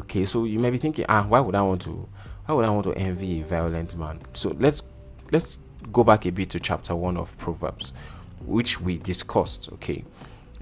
Okay, 0.00 0.24
so 0.24 0.44
you 0.44 0.58
may 0.58 0.70
be 0.70 0.78
thinking, 0.78 1.04
ah, 1.08 1.24
why 1.28 1.38
would 1.38 1.54
I 1.54 1.62
want 1.62 1.82
to, 1.82 2.08
why 2.46 2.54
would 2.54 2.64
I 2.64 2.70
want 2.70 2.84
to 2.84 2.94
envy 2.94 3.40
a 3.40 3.44
violent 3.44 3.96
man? 3.96 4.20
So 4.32 4.56
let's 4.58 4.82
let's 5.30 5.60
go 5.92 6.02
back 6.02 6.26
a 6.26 6.32
bit 6.32 6.50
to 6.50 6.60
chapter 6.60 6.96
one 6.96 7.16
of 7.16 7.36
Proverbs, 7.38 7.92
which 8.46 8.80
we 8.80 8.98
discussed. 8.98 9.68
Okay, 9.74 10.04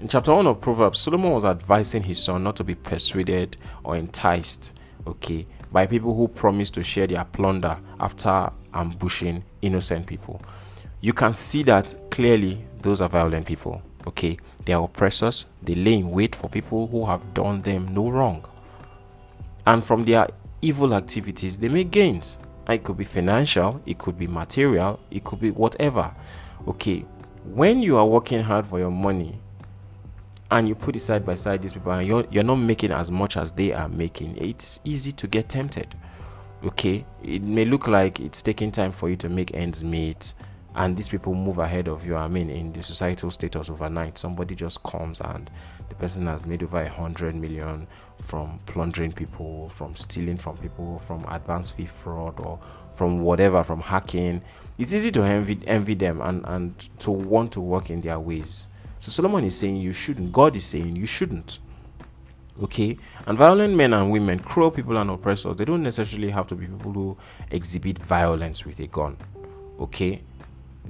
in 0.01 0.07
chapter 0.07 0.33
1 0.33 0.47
of 0.47 0.59
Proverbs, 0.59 0.99
Solomon 0.99 1.31
was 1.31 1.45
advising 1.45 2.01
his 2.01 2.21
son 2.21 2.43
not 2.43 2.55
to 2.55 2.63
be 2.63 2.73
persuaded 2.73 3.55
or 3.83 3.95
enticed, 3.95 4.73
okay, 5.05 5.45
by 5.71 5.85
people 5.85 6.15
who 6.15 6.27
promise 6.27 6.71
to 6.71 6.81
share 6.81 7.05
their 7.05 7.23
plunder 7.23 7.79
after 7.99 8.49
ambushing 8.73 9.43
innocent 9.61 10.07
people. 10.07 10.41
You 11.01 11.13
can 11.13 11.33
see 11.33 11.61
that 11.63 12.09
clearly 12.09 12.65
those 12.81 12.99
are 12.99 13.09
violent 13.09 13.45
people, 13.45 13.79
okay? 14.07 14.37
They 14.65 14.73
are 14.73 14.83
oppressors, 14.83 15.45
they 15.61 15.75
lay 15.75 15.93
in 15.93 16.09
wait 16.09 16.35
for 16.35 16.49
people 16.49 16.87
who 16.87 17.05
have 17.05 17.35
done 17.35 17.61
them 17.61 17.93
no 17.93 18.09
wrong. 18.09 18.43
And 19.67 19.83
from 19.83 20.03
their 20.05 20.27
evil 20.63 20.95
activities, 20.95 21.59
they 21.59 21.69
make 21.69 21.91
gains. 21.91 22.39
It 22.67 22.83
could 22.83 22.97
be 22.97 23.03
financial, 23.03 23.79
it 23.85 23.99
could 23.99 24.17
be 24.17 24.25
material, 24.25 24.99
it 25.11 25.23
could 25.25 25.39
be 25.39 25.51
whatever. 25.51 26.11
Okay, 26.67 27.05
when 27.45 27.83
you 27.83 27.97
are 27.97 28.05
working 28.05 28.41
hard 28.41 28.65
for 28.65 28.79
your 28.79 28.91
money, 28.91 29.39
and 30.51 30.67
you 30.67 30.75
put 30.75 30.95
it 30.95 30.99
side 30.99 31.25
by 31.25 31.33
side 31.35 31.61
these 31.61 31.73
people 31.73 31.91
and 31.91 32.07
you're, 32.07 32.25
you're 32.29 32.43
not 32.43 32.55
making 32.55 32.91
as 32.91 33.11
much 33.11 33.37
as 33.37 33.51
they 33.53 33.73
are 33.73 33.89
making 33.89 34.37
it's 34.37 34.79
easy 34.83 35.11
to 35.11 35.27
get 35.27 35.49
tempted 35.49 35.95
okay? 36.63 37.05
It 37.23 37.43
may 37.43 37.65
look 37.65 37.87
like 37.87 38.19
it's 38.19 38.41
taking 38.41 38.71
time 38.71 38.91
for 38.91 39.09
you 39.09 39.15
to 39.17 39.29
make 39.29 39.53
ends 39.55 39.83
meet 39.83 40.33
and 40.73 40.95
these 40.95 41.09
people 41.09 41.33
move 41.33 41.57
ahead 41.57 41.89
of 41.89 42.05
you. 42.05 42.15
I 42.15 42.29
mean 42.29 42.49
in 42.49 42.71
the 42.71 42.81
societal 42.81 43.29
status 43.29 43.69
overnight 43.69 44.17
somebody 44.17 44.55
just 44.55 44.81
comes 44.83 45.19
and 45.21 45.51
the 45.89 45.95
person 45.95 46.27
has 46.27 46.45
made 46.45 46.63
over 46.63 46.81
a 46.81 46.89
hundred 46.89 47.35
million 47.35 47.87
from 48.21 48.59
plundering 48.67 49.11
people 49.11 49.67
from 49.69 49.95
stealing 49.95 50.37
from 50.37 50.57
people 50.57 50.99
from 50.99 51.25
advance 51.29 51.69
fee 51.69 51.85
fraud 51.85 52.39
or 52.39 52.59
from 52.95 53.19
whatever 53.21 53.63
from 53.63 53.81
hacking. 53.81 54.41
It's 54.77 54.93
easy 54.93 55.11
to 55.11 55.23
envy, 55.23 55.59
envy 55.67 55.95
them 55.95 56.21
and, 56.21 56.45
and 56.45 56.99
to 56.99 57.11
want 57.11 57.51
to 57.53 57.61
work 57.61 57.89
in 57.89 58.01
their 58.01 58.19
ways 58.19 58.67
so 59.01 59.09
Solomon 59.09 59.43
is 59.43 59.57
saying 59.57 59.77
you 59.77 59.93
shouldn't. 59.93 60.31
God 60.31 60.55
is 60.55 60.63
saying 60.63 60.95
you 60.95 61.07
shouldn't. 61.07 61.57
Okay? 62.61 62.99
And 63.25 63.35
violent 63.35 63.73
men 63.73 63.95
and 63.95 64.11
women, 64.11 64.37
cruel 64.37 64.69
people 64.69 64.95
and 64.97 65.09
oppressors, 65.09 65.55
they 65.55 65.65
don't 65.65 65.81
necessarily 65.81 66.29
have 66.29 66.45
to 66.47 66.55
be 66.55 66.67
people 66.67 66.93
who 66.93 67.17
exhibit 67.49 67.97
violence 67.97 68.63
with 68.63 68.79
a 68.79 68.85
gun. 68.85 69.17
Okay? 69.79 70.21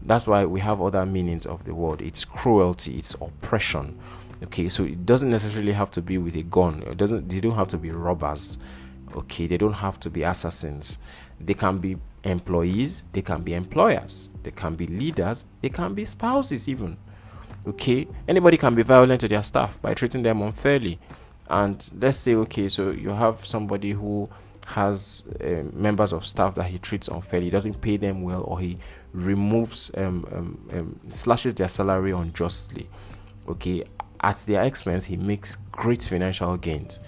That's 0.02 0.28
why 0.28 0.44
we 0.44 0.60
have 0.60 0.82
other 0.82 1.06
meanings 1.06 1.46
of 1.46 1.64
the 1.64 1.74
word. 1.74 2.02
It's 2.02 2.26
cruelty, 2.26 2.98
it's 2.98 3.14
oppression. 3.14 3.98
Okay, 4.44 4.68
so 4.68 4.84
it 4.84 5.06
doesn't 5.06 5.30
necessarily 5.30 5.72
have 5.72 5.90
to 5.92 6.02
be 6.02 6.18
with 6.18 6.36
a 6.36 6.44
gun. 6.44 6.84
It 6.88 6.98
doesn't 6.98 7.30
they 7.30 7.40
don't 7.40 7.56
have 7.56 7.70
to 7.70 7.78
be 7.78 7.92
robbers. 7.92 8.60
Okay, 9.16 9.48
they 9.48 9.58
don't 9.58 9.72
have 9.72 10.02
to 10.02 10.10
be 10.10 10.24
assassins. 10.24 11.00
They 11.40 11.54
can 11.54 11.78
be 11.78 11.96
employees, 12.26 13.06
they 13.14 13.22
can 13.22 13.42
be 13.44 13.54
employers, 13.54 14.30
they 14.44 14.52
can 14.52 14.76
be 14.76 14.88
leaders, 14.88 15.46
they 15.62 15.70
can 15.70 15.94
be 15.94 16.04
spouses 16.04 16.68
even 16.68 16.98
okay 17.68 18.08
anybody 18.28 18.58
can 18.58 18.76
be 18.76 18.84
violent 18.84 19.22
to 19.22 19.28
their 19.28 19.44
staff 19.44 19.82
by 19.82 19.94
treating 19.94 20.24
them 20.24 20.42
unfairly 20.42 21.00
and 21.50 21.90
let's 22.00 22.18
say 22.18 22.36
okay 22.36 22.68
so 22.68 22.92
you 22.92 23.10
have 23.10 23.46
somebody 23.46 23.92
who 23.92 24.28
has 24.66 25.24
uh, 25.42 25.64
members 25.74 26.14
of 26.14 26.26
staff 26.26 26.56
that 26.56 26.66
he 26.66 26.78
treats 26.78 27.08
unfairly 27.08 27.46
he 27.46 27.52
doesn't 27.52 27.80
pay 27.82 27.98
them 27.98 28.22
well 28.22 28.42
or 28.44 28.60
he 28.60 28.78
removes 29.14 29.92
um, 29.98 30.26
um, 30.32 30.70
um, 30.74 31.00
slashes 31.12 31.54
their 31.56 31.68
salary 31.68 32.12
unjustly 32.12 32.88
okay, 33.48 33.84
at 34.22 34.38
their 34.48 34.64
expense, 34.64 35.06
he 35.06 35.18
makes 35.18 35.58
great 35.72 36.02
financial 36.02 36.58
gains. 36.58 37.00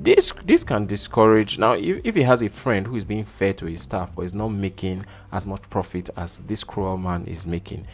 This 0.00 0.32
this 0.44 0.62
can 0.62 0.86
discourage 0.86 1.58
now 1.58 1.72
if, 1.72 2.00
if 2.04 2.14
he 2.14 2.22
has 2.22 2.42
a 2.42 2.48
friend 2.48 2.86
who 2.86 2.94
is 2.94 3.04
being 3.04 3.24
fair 3.24 3.52
to 3.54 3.66
his 3.66 3.82
staff 3.82 4.14
but 4.14 4.22
is 4.22 4.32
not 4.32 4.50
making 4.50 5.04
as 5.32 5.44
much 5.44 5.60
profit 5.70 6.08
as 6.16 6.38
this 6.40 6.62
cruel 6.62 6.96
man 6.96 7.24
is 7.26 7.44
making. 7.44 7.84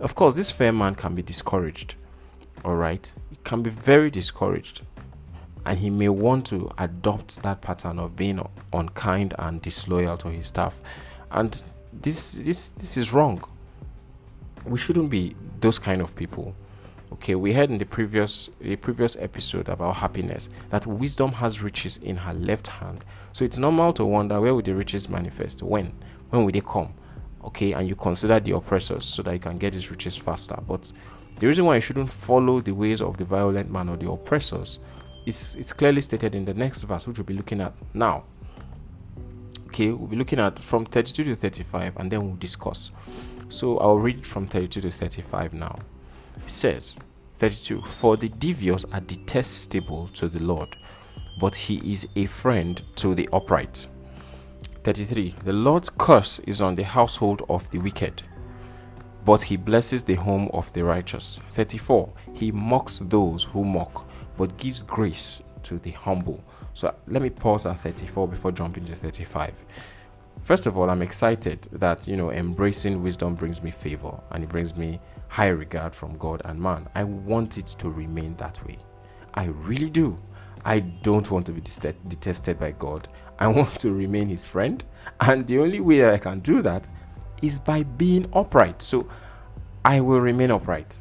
Of 0.00 0.14
course, 0.14 0.36
this 0.36 0.50
fair 0.50 0.72
man 0.72 0.94
can 0.94 1.14
be 1.16 1.22
discouraged. 1.22 1.96
All 2.64 2.76
right, 2.76 3.12
he 3.30 3.36
can 3.42 3.62
be 3.62 3.70
very 3.70 4.10
discouraged. 4.10 4.82
And 5.66 5.76
he 5.76 5.90
may 5.90 6.08
want 6.08 6.46
to 6.46 6.70
adopt 6.78 7.42
that 7.42 7.60
pattern 7.60 7.98
of 7.98 8.14
being 8.14 8.40
unkind 8.72 9.34
and 9.38 9.60
disloyal 9.60 10.16
to 10.18 10.28
his 10.28 10.46
staff. 10.46 10.78
And 11.32 11.62
this 11.92 12.34
this 12.34 12.70
this 12.70 12.96
is 12.96 13.12
wrong. 13.12 13.42
We 14.64 14.78
shouldn't 14.78 15.10
be 15.10 15.34
those 15.60 15.78
kind 15.80 16.00
of 16.00 16.14
people. 16.14 16.54
Okay 17.14 17.34
we 17.34 17.52
heard 17.52 17.70
in 17.70 17.78
the 17.78 17.86
previous 17.86 18.50
the 18.60 18.76
previous 18.76 19.16
episode 19.16 19.68
about 19.68 19.96
happiness 19.96 20.48
that 20.70 20.86
wisdom 20.86 21.32
has 21.32 21.60
riches 21.60 21.96
in 21.98 22.16
her 22.16 22.34
left 22.34 22.68
hand. 22.68 23.04
So 23.32 23.44
it's 23.44 23.58
normal 23.58 23.92
to 23.94 24.04
wonder 24.04 24.40
where 24.40 24.54
will 24.54 24.62
the 24.62 24.74
riches 24.74 25.08
manifest? 25.08 25.62
When? 25.62 25.92
When 26.30 26.44
will 26.44 26.52
they 26.52 26.60
come 26.60 26.94
okay 27.48 27.72
and 27.72 27.88
you 27.88 27.96
consider 27.96 28.38
the 28.40 28.52
oppressors 28.52 29.04
so 29.04 29.22
that 29.22 29.32
you 29.32 29.38
can 29.38 29.58
get 29.58 29.72
these 29.72 29.90
riches 29.90 30.16
faster. 30.16 30.56
But 30.66 30.92
the 31.38 31.46
reason 31.46 31.64
why 31.64 31.76
you 31.76 31.80
shouldn't 31.80 32.10
follow 32.10 32.60
the 32.60 32.72
ways 32.72 33.00
of 33.00 33.16
the 33.16 33.24
violent 33.24 33.70
man 33.70 33.88
or 33.88 33.96
the 33.96 34.10
oppressors 34.10 34.78
is 35.26 35.56
it's 35.58 35.72
clearly 35.72 36.00
stated 36.00 36.34
in 36.34 36.44
the 36.44 36.54
next 36.54 36.82
verse 36.82 37.06
which 37.06 37.18
we'll 37.18 37.24
be 37.24 37.34
looking 37.34 37.60
at 37.60 37.72
now. 37.94 38.24
Okay 39.66 39.90
we'll 39.90 40.08
be 40.08 40.16
looking 40.16 40.38
at 40.38 40.58
from 40.58 40.84
32 40.84 41.24
to 41.24 41.34
35 41.34 41.96
and 41.96 42.10
then 42.10 42.24
we'll 42.24 42.36
discuss. 42.36 42.90
So 43.48 43.78
i'll 43.78 43.98
read 43.98 44.26
from 44.26 44.46
32 44.46 44.82
to 44.82 44.90
35 44.90 45.54
now. 45.54 45.78
It 46.36 46.50
says 46.50 46.96
32 47.38 47.82
for 47.82 48.16
the 48.16 48.28
devious 48.28 48.84
are 48.92 49.00
detestable 49.00 50.08
to 50.08 50.28
the 50.28 50.40
lord 50.40 50.76
but 51.40 51.54
he 51.54 51.76
is 51.92 52.08
a 52.16 52.26
friend 52.26 52.82
to 52.96 53.14
the 53.14 53.28
upright 53.32 53.86
33 54.88 55.34
the 55.44 55.52
lord's 55.52 55.90
curse 55.90 56.38
is 56.46 56.62
on 56.62 56.74
the 56.74 56.82
household 56.82 57.42
of 57.50 57.68
the 57.70 57.78
wicked 57.78 58.22
but 59.24 59.42
he 59.42 59.56
blesses 59.56 60.02
the 60.02 60.14
home 60.14 60.48
of 60.54 60.72
the 60.72 60.82
righteous 60.82 61.40
34 61.50 62.12
he 62.32 62.50
mocks 62.50 63.02
those 63.04 63.44
who 63.44 63.64
mock 63.64 64.08
but 64.38 64.56
gives 64.56 64.82
grace 64.82 65.42
to 65.62 65.78
the 65.80 65.90
humble 65.90 66.42
so 66.78 66.94
let 67.08 67.22
me 67.22 67.28
pause 67.28 67.66
at 67.66 67.80
34 67.80 68.28
before 68.28 68.52
jumping 68.52 68.84
to 68.84 68.94
35. 68.94 69.52
First 70.42 70.66
of 70.66 70.78
all, 70.78 70.88
I'm 70.88 71.02
excited 71.02 71.62
that 71.72 72.06
you 72.06 72.16
know 72.16 72.30
embracing 72.30 73.02
wisdom 73.02 73.34
brings 73.34 73.64
me 73.64 73.72
favor 73.72 74.16
and 74.30 74.44
it 74.44 74.48
brings 74.48 74.76
me 74.76 75.00
high 75.26 75.48
regard 75.48 75.92
from 75.92 76.16
God 76.18 76.40
and 76.44 76.60
man. 76.60 76.88
I 76.94 77.02
want 77.02 77.58
it 77.58 77.66
to 77.80 77.90
remain 77.90 78.36
that 78.36 78.64
way. 78.64 78.78
I 79.34 79.46
really 79.46 79.90
do. 79.90 80.16
I 80.64 80.78
don't 80.78 81.28
want 81.32 81.46
to 81.46 81.52
be 81.52 81.60
detested 81.60 82.60
by 82.60 82.70
God. 82.70 83.08
I 83.38 83.46
want 83.46 83.78
to 83.80 83.92
remain 83.92 84.28
his 84.28 84.44
friend, 84.44 84.82
and 85.20 85.46
the 85.46 85.58
only 85.58 85.80
way 85.80 86.12
I 86.12 86.18
can 86.18 86.40
do 86.40 86.62
that 86.62 86.88
is 87.42 87.58
by 87.58 87.82
being 87.82 88.26
upright. 88.32 88.82
So 88.82 89.08
I 89.84 90.00
will 90.00 90.20
remain 90.20 90.50
upright. 90.50 91.00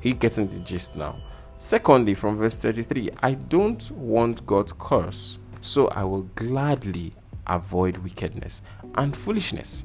He 0.00 0.12
getting 0.12 0.48
the 0.48 0.58
gist 0.60 0.96
now. 0.96 1.16
Secondly, 1.58 2.14
from 2.14 2.36
verse 2.36 2.58
33, 2.58 3.10
I 3.22 3.34
don't 3.34 3.90
want 3.92 4.44
God's 4.46 4.72
curse, 4.78 5.38
so 5.60 5.88
I 5.88 6.04
will 6.04 6.24
gladly 6.34 7.14
avoid 7.46 7.96
wickedness 7.98 8.60
and 8.96 9.16
foolishness. 9.16 9.84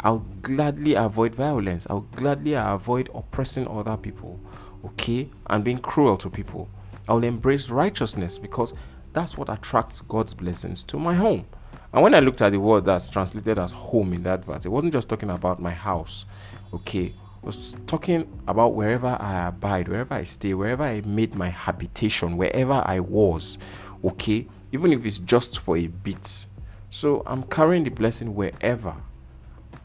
I'll 0.00 0.24
gladly 0.42 0.94
avoid 0.94 1.34
violence. 1.34 1.86
I'll 1.90 2.06
gladly 2.16 2.54
avoid 2.54 3.10
oppressing 3.14 3.66
other 3.68 3.96
people, 3.96 4.38
okay, 4.84 5.28
and 5.48 5.64
being 5.64 5.78
cruel 5.78 6.16
to 6.18 6.30
people. 6.30 6.68
I'll 7.08 7.24
embrace 7.24 7.68
righteousness 7.68 8.38
because 8.38 8.72
that's 9.14 9.38
what 9.38 9.48
attracts 9.48 10.02
God's 10.02 10.34
blessings 10.34 10.82
to 10.84 10.98
my 10.98 11.14
home. 11.14 11.46
And 11.92 12.02
when 12.02 12.14
I 12.14 12.18
looked 12.18 12.42
at 12.42 12.50
the 12.50 12.58
word 12.58 12.84
that's 12.84 13.08
translated 13.08 13.58
as 13.58 13.70
home 13.70 14.12
in 14.12 14.24
that 14.24 14.44
verse, 14.44 14.66
it 14.66 14.68
wasn't 14.68 14.92
just 14.92 15.08
talking 15.08 15.30
about 15.30 15.62
my 15.62 15.70
house, 15.70 16.26
okay, 16.74 17.04
It 17.44 17.46
was 17.46 17.76
talking 17.86 18.26
about 18.48 18.74
wherever 18.74 19.18
I 19.20 19.48
abide, 19.48 19.86
wherever 19.88 20.14
I 20.14 20.24
stay, 20.24 20.54
wherever 20.54 20.82
I 20.82 21.02
made 21.02 21.34
my 21.34 21.50
habitation, 21.50 22.38
wherever 22.38 22.82
I 22.86 23.00
was, 23.00 23.58
okay, 24.02 24.48
even 24.72 24.92
if 24.92 25.04
it's 25.04 25.18
just 25.18 25.58
for 25.58 25.76
a 25.76 25.86
bit. 25.86 26.46
So 26.88 27.22
I'm 27.26 27.42
carrying 27.42 27.84
the 27.84 27.90
blessing 27.90 28.34
wherever. 28.34 28.96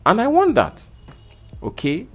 And 0.06 0.22
I 0.22 0.28
want 0.28 0.56
that, 0.56 0.90
okay. 1.62 2.08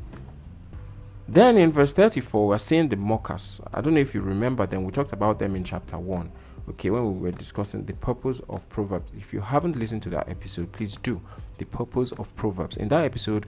Then 1.28 1.58
in 1.58 1.70
verse 1.70 1.92
34, 1.92 2.48
we're 2.48 2.58
seeing 2.58 2.88
the 2.88 2.96
mockers. 2.96 3.60
I 3.72 3.82
don't 3.82 3.92
know 3.92 4.00
if 4.00 4.14
you 4.14 4.22
remember 4.22 4.66
them, 4.66 4.84
we 4.84 4.92
talked 4.92 5.12
about 5.12 5.38
them 5.38 5.54
in 5.56 5.62
chapter 5.62 5.98
1 5.98 6.32
okay 6.68 6.90
when 6.90 7.14
we 7.14 7.18
were 7.20 7.36
discussing 7.36 7.84
the 7.84 7.92
purpose 7.94 8.40
of 8.48 8.66
proverbs 8.68 9.12
if 9.16 9.32
you 9.32 9.40
haven't 9.40 9.76
listened 9.76 10.02
to 10.02 10.08
that 10.08 10.28
episode 10.28 10.70
please 10.72 10.96
do 10.96 11.20
the 11.58 11.64
purpose 11.66 12.12
of 12.12 12.34
proverbs 12.36 12.76
in 12.76 12.88
that 12.88 13.04
episode 13.04 13.46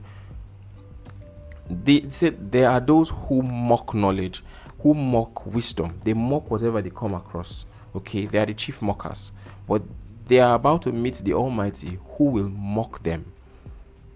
they 1.69 2.05
said 2.09 2.51
there 2.51 2.69
are 2.69 2.79
those 2.79 3.09
who 3.09 3.41
mock 3.41 3.93
knowledge, 3.93 4.43
who 4.79 4.93
mock 4.93 5.45
wisdom. 5.45 5.99
They 6.03 6.13
mock 6.13 6.49
whatever 6.49 6.81
they 6.81 6.89
come 6.89 7.13
across. 7.13 7.65
Okay, 7.95 8.25
they 8.25 8.39
are 8.39 8.45
the 8.45 8.53
chief 8.53 8.81
mockers, 8.81 9.31
but 9.67 9.81
they 10.25 10.39
are 10.39 10.55
about 10.55 10.83
to 10.83 10.91
meet 10.91 11.15
the 11.15 11.33
Almighty 11.33 11.99
who 12.17 12.25
will 12.25 12.49
mock 12.49 13.03
them. 13.03 13.31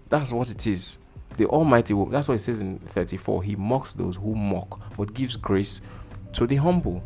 That's 0.08 0.32
what 0.32 0.50
it 0.50 0.66
is. 0.66 0.98
The 1.36 1.46
Almighty 1.46 1.94
will, 1.94 2.06
that's 2.06 2.28
what 2.28 2.34
it 2.34 2.40
says 2.40 2.60
in 2.60 2.78
34. 2.78 3.42
He 3.42 3.56
mocks 3.56 3.94
those 3.94 4.16
who 4.16 4.34
mock, 4.34 4.80
but 4.96 5.14
gives 5.14 5.36
grace 5.36 5.80
to 6.34 6.46
the 6.46 6.56
humble. 6.56 7.02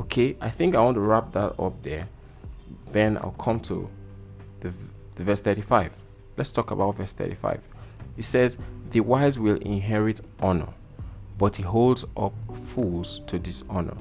Okay, 0.00 0.34
I 0.40 0.48
think 0.48 0.74
I 0.74 0.80
want 0.80 0.94
to 0.94 1.00
wrap 1.00 1.30
that 1.32 1.60
up 1.60 1.82
there. 1.82 2.08
Then 2.90 3.18
I'll 3.18 3.32
come 3.32 3.60
to 3.60 3.88
the, 4.60 4.72
the 5.16 5.24
verse 5.24 5.42
35. 5.42 5.92
Let's 6.38 6.50
talk 6.50 6.70
about 6.70 6.96
verse 6.96 7.12
35. 7.12 7.60
It 8.16 8.24
says, 8.24 8.58
The 8.88 9.00
wise 9.00 9.38
will 9.38 9.56
inherit 9.56 10.22
honor, 10.40 10.68
but 11.36 11.54
he 11.56 11.62
holds 11.62 12.06
up 12.16 12.32
fools 12.64 13.20
to 13.26 13.38
dishonor. 13.38 13.96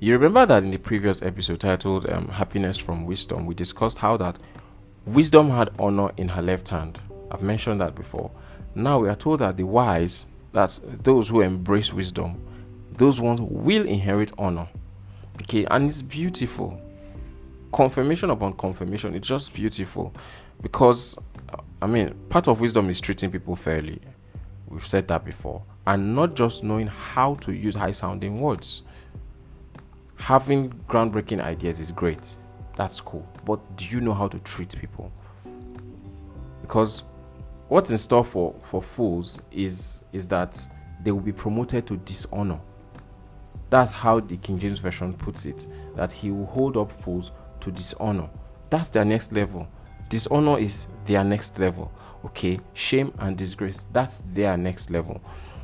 You 0.00 0.14
remember 0.14 0.46
that 0.46 0.62
in 0.62 0.70
the 0.70 0.78
previous 0.78 1.20
episode 1.20 1.60
titled 1.60 2.08
um, 2.08 2.28
Happiness 2.28 2.78
from 2.78 3.04
Wisdom, 3.04 3.44
we 3.44 3.54
discussed 3.54 3.98
how 3.98 4.16
that 4.16 4.38
wisdom 5.04 5.50
had 5.50 5.68
honor 5.78 6.12
in 6.16 6.28
her 6.28 6.40
left 6.40 6.70
hand. 6.70 6.98
I've 7.30 7.42
mentioned 7.42 7.82
that 7.82 7.94
before. 7.94 8.30
Now 8.74 9.00
we 9.00 9.10
are 9.10 9.16
told 9.16 9.40
that 9.40 9.58
the 9.58 9.64
wise, 9.64 10.24
that's 10.54 10.80
those 11.02 11.28
who 11.28 11.42
embrace 11.42 11.92
wisdom, 11.92 12.42
those 12.92 13.20
ones 13.20 13.40
will 13.40 13.86
inherit 13.86 14.32
honor. 14.38 14.68
Okay, 15.42 15.66
and 15.70 15.86
it's 15.86 16.02
beautiful. 16.02 16.80
Confirmation 17.72 18.30
upon 18.30 18.54
confirmation, 18.54 19.14
it's 19.14 19.28
just 19.28 19.52
beautiful 19.52 20.14
because 20.62 21.18
uh, 21.52 21.56
I 21.82 21.86
mean, 21.86 22.14
part 22.30 22.48
of 22.48 22.60
wisdom 22.60 22.88
is 22.88 23.00
treating 23.00 23.30
people 23.30 23.54
fairly. 23.54 24.00
We've 24.68 24.86
said 24.86 25.08
that 25.08 25.24
before. 25.24 25.62
And 25.86 26.14
not 26.14 26.34
just 26.34 26.64
knowing 26.64 26.88
how 26.88 27.34
to 27.36 27.52
use 27.52 27.74
high 27.74 27.92
sounding 27.92 28.40
words. 28.40 28.82
Having 30.16 30.72
groundbreaking 30.88 31.40
ideas 31.40 31.78
is 31.78 31.92
great. 31.92 32.36
That's 32.76 33.00
cool. 33.00 33.28
But 33.44 33.76
do 33.76 33.86
you 33.86 34.00
know 34.00 34.14
how 34.14 34.28
to 34.28 34.38
treat 34.40 34.74
people? 34.78 35.12
Because 36.62 37.04
what's 37.68 37.90
in 37.90 37.98
store 37.98 38.24
for, 38.24 38.54
for 38.64 38.82
fools 38.82 39.40
is 39.50 40.02
is 40.12 40.26
that 40.28 40.66
they 41.02 41.12
will 41.12 41.20
be 41.20 41.32
promoted 41.32 41.86
to 41.86 41.96
dishonor. 41.98 42.60
That's 43.70 43.90
how 43.90 44.20
the 44.20 44.36
King 44.36 44.58
James 44.58 44.78
Version 44.78 45.12
puts 45.12 45.46
it. 45.46 45.66
That 45.96 46.12
he 46.12 46.30
will 46.30 46.46
hold 46.46 46.76
up 46.76 46.92
fools 47.02 47.32
to 47.60 47.70
dishonor. 47.70 48.28
That's 48.70 48.90
their 48.90 49.04
next 49.04 49.32
level. 49.32 49.68
Dishonor 50.08 50.58
is 50.58 50.86
their 51.04 51.24
next 51.24 51.58
level. 51.58 51.92
Okay, 52.24 52.58
shame 52.74 53.12
and 53.18 53.36
disgrace 53.36 53.86
that's 53.92 54.22
their 54.32 54.56
next 54.56 54.90
level. 54.90 55.20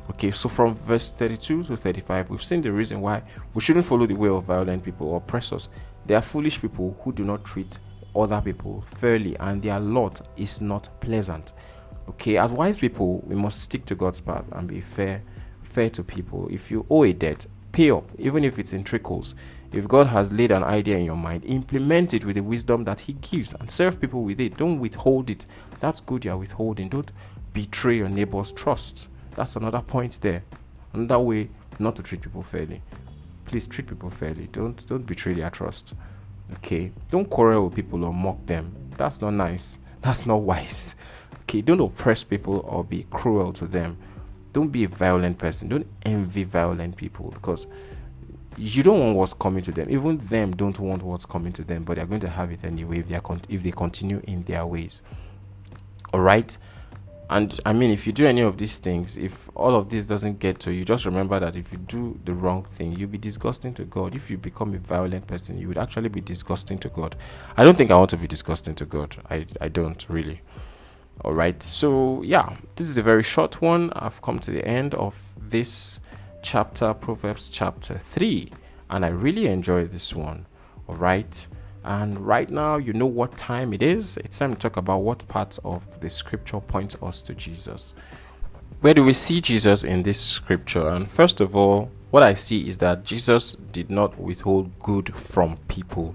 Okay, 0.09 0.31
so 0.31 0.49
from 0.49 0.73
verse 0.73 1.13
32 1.13 1.63
to 1.63 1.77
35, 1.77 2.29
we've 2.29 2.43
seen 2.43 2.61
the 2.61 2.71
reason 2.71 2.99
why 2.99 3.21
we 3.53 3.61
shouldn't 3.61 3.85
follow 3.85 4.05
the 4.05 4.13
way 4.13 4.27
of 4.27 4.43
violent 4.43 4.83
people 4.83 5.07
or 5.07 5.17
oppressors. 5.17 5.69
They 6.05 6.13
are 6.13 6.21
foolish 6.21 6.61
people 6.61 6.97
who 7.01 7.13
do 7.13 7.23
not 7.23 7.45
treat 7.45 7.79
other 8.13 8.41
people 8.41 8.83
fairly, 8.95 9.37
and 9.39 9.61
their 9.61 9.79
lot 9.79 10.27
is 10.35 10.59
not 10.59 10.89
pleasant. 10.99 11.53
Okay, 12.09 12.37
as 12.37 12.51
wise 12.51 12.77
people, 12.77 13.21
we 13.25 13.35
must 13.35 13.61
stick 13.61 13.85
to 13.85 13.95
God's 13.95 14.19
path 14.19 14.43
and 14.51 14.67
be 14.67 14.81
fair, 14.81 15.23
fair 15.61 15.89
to 15.91 16.03
people. 16.03 16.49
If 16.51 16.69
you 16.69 16.85
owe 16.89 17.05
a 17.05 17.13
debt, 17.13 17.47
pay 17.73 17.91
up, 17.91 18.09
even 18.17 18.45
if 18.45 18.57
it's 18.57 18.71
in 18.71 18.85
trickles. 18.85 19.35
If 19.73 19.87
God 19.87 20.07
has 20.07 20.31
laid 20.31 20.51
an 20.51 20.63
idea 20.63 20.97
in 20.97 21.05
your 21.05 21.17
mind, 21.17 21.43
implement 21.45 22.13
it 22.13 22.23
with 22.23 22.35
the 22.35 22.43
wisdom 22.43 22.83
that 22.85 23.01
He 23.01 23.13
gives 23.13 23.53
and 23.55 23.69
serve 23.69 23.99
people 23.99 24.23
with 24.23 24.39
it. 24.39 24.55
Don't 24.55 24.79
withhold 24.79 25.29
it. 25.29 25.45
That's 25.79 25.99
good 25.99 26.23
you're 26.23 26.37
withholding. 26.37 26.89
Don't 26.89 27.11
betray 27.51 27.97
your 27.97 28.07
neighbor's 28.09 28.53
trust. 28.53 29.09
That's 29.35 29.55
another 29.55 29.81
point 29.81 30.19
there. 30.21 30.43
Another 30.93 31.19
way 31.19 31.49
not 31.79 31.95
to 31.95 32.03
treat 32.03 32.21
people 32.21 32.43
fairly. 32.43 32.81
Please 33.45 33.65
treat 33.67 33.87
people 33.87 34.11
fairly. 34.11 34.47
Don't 34.51 34.85
don't 34.87 35.05
betray 35.05 35.33
their 35.33 35.49
trust. 35.49 35.95
Okay. 36.53 36.91
Don't 37.09 37.29
quarrel 37.29 37.65
with 37.65 37.75
people 37.75 38.03
or 38.05 38.13
mock 38.13 38.45
them. 38.45 38.73
That's 38.97 39.21
not 39.21 39.31
nice. 39.31 39.79
That's 40.01 40.27
not 40.27 40.41
wise. 40.51 40.95
Okay. 41.41 41.61
Don't 41.61 41.79
oppress 41.79 42.23
people 42.23 42.59
or 42.67 42.83
be 42.83 43.07
cruel 43.09 43.51
to 43.53 43.65
them. 43.65 43.97
Don't 44.53 44.69
be 44.69 44.83
a 44.85 44.87
violent 44.87 45.37
person. 45.39 45.69
Don't 45.69 45.87
envy 46.05 46.43
violent 46.43 46.95
people 46.95 47.31
because 47.31 47.67
you 48.57 48.83
don't 48.83 48.99
want 48.99 49.15
what's 49.15 49.33
coming 49.33 49.63
to 49.63 49.71
them. 49.71 49.89
Even 49.89 50.17
them 50.19 50.55
don't 50.55 50.79
want 50.79 51.03
what's 51.03 51.25
coming 51.25 51.51
to 51.53 51.63
them, 51.63 51.83
but 51.83 51.95
they're 51.97 52.05
going 52.05 52.21
to 52.21 52.29
have 52.29 52.51
it 52.51 52.63
anyway 52.63 52.99
if 52.99 53.07
they 53.07 53.19
con- 53.19 53.41
if 53.49 53.63
they 53.63 53.71
continue 53.71 54.21
in 54.27 54.43
their 54.43 54.65
ways. 54.65 55.01
All 56.13 56.21
right. 56.21 56.55
And 57.29 57.59
I 57.65 57.73
mean, 57.73 57.89
if 57.89 58.05
you 58.05 58.13
do 58.13 58.27
any 58.27 58.41
of 58.41 58.57
these 58.57 58.77
things, 58.77 59.17
if 59.17 59.49
all 59.55 59.75
of 59.75 59.89
this 59.89 60.05
doesn't 60.05 60.37
get 60.37 60.59
to 60.61 60.73
you, 60.73 60.85
just 60.85 61.05
remember 61.05 61.39
that 61.39 61.55
if 61.55 61.71
you 61.71 61.79
do 61.79 62.19
the 62.25 62.33
wrong 62.33 62.63
thing, 62.63 62.95
you'll 62.95 63.09
be 63.09 63.17
disgusting 63.17 63.73
to 63.75 63.85
God. 63.85 64.13
If 64.13 64.29
you 64.29 64.37
become 64.37 64.75
a 64.75 64.77
violent 64.77 65.25
person, 65.25 65.57
you 65.57 65.67
would 65.69 65.77
actually 65.79 66.09
be 66.09 66.21
disgusting 66.21 66.77
to 66.79 66.89
God. 66.89 67.15
I 67.57 67.63
don't 67.63 67.75
think 67.77 67.89
I 67.89 67.97
want 67.97 68.11
to 68.11 68.17
be 68.17 68.27
disgusting 68.27 68.75
to 68.75 68.85
God. 68.85 69.15
I, 69.31 69.47
I 69.59 69.69
don't 69.69 70.05
really. 70.09 70.41
All 71.21 71.33
right. 71.33 71.61
So, 71.61 72.21
yeah, 72.23 72.57
this 72.75 72.89
is 72.89 72.97
a 72.97 73.03
very 73.03 73.23
short 73.23 73.61
one. 73.61 73.91
I've 73.95 74.21
come 74.21 74.39
to 74.39 74.51
the 74.51 74.67
end 74.67 74.95
of 74.95 75.15
this 75.37 75.99
chapter, 76.41 76.93
Proverbs 76.93 77.49
chapter 77.49 77.97
3, 77.97 78.51
and 78.89 79.05
I 79.05 79.09
really 79.09 79.47
enjoyed 79.47 79.91
this 79.91 80.13
one. 80.13 80.45
All 80.87 80.95
right. 80.95 81.47
And 81.85 82.19
right 82.19 82.49
now, 82.49 82.77
you 82.77 82.93
know 82.93 83.05
what 83.05 83.35
time 83.37 83.73
it 83.73 83.81
is. 83.81 84.17
It's 84.17 84.39
time 84.39 84.53
to 84.53 84.59
talk 84.59 84.77
about 84.77 84.99
what 84.99 85.27
parts 85.27 85.59
of 85.65 85.99
the 85.99 86.09
scripture 86.09 86.59
point 86.59 86.95
us 87.03 87.21
to 87.23 87.33
Jesus. 87.33 87.93
Where 88.81 88.93
do 88.93 89.03
we 89.03 89.13
see 89.13 89.39
Jesus 89.41 89.83
in 89.83 90.03
this 90.03 90.19
scripture? 90.19 90.87
And 90.89 91.09
first 91.09 91.41
of 91.41 91.55
all, 91.55 91.89
what 92.11 92.23
I 92.23 92.33
see 92.33 92.67
is 92.67 92.77
that 92.79 93.03
Jesus 93.05 93.55
did 93.71 93.89
not 93.89 94.17
withhold 94.19 94.77
good 94.79 95.15
from 95.15 95.57
people. 95.67 96.13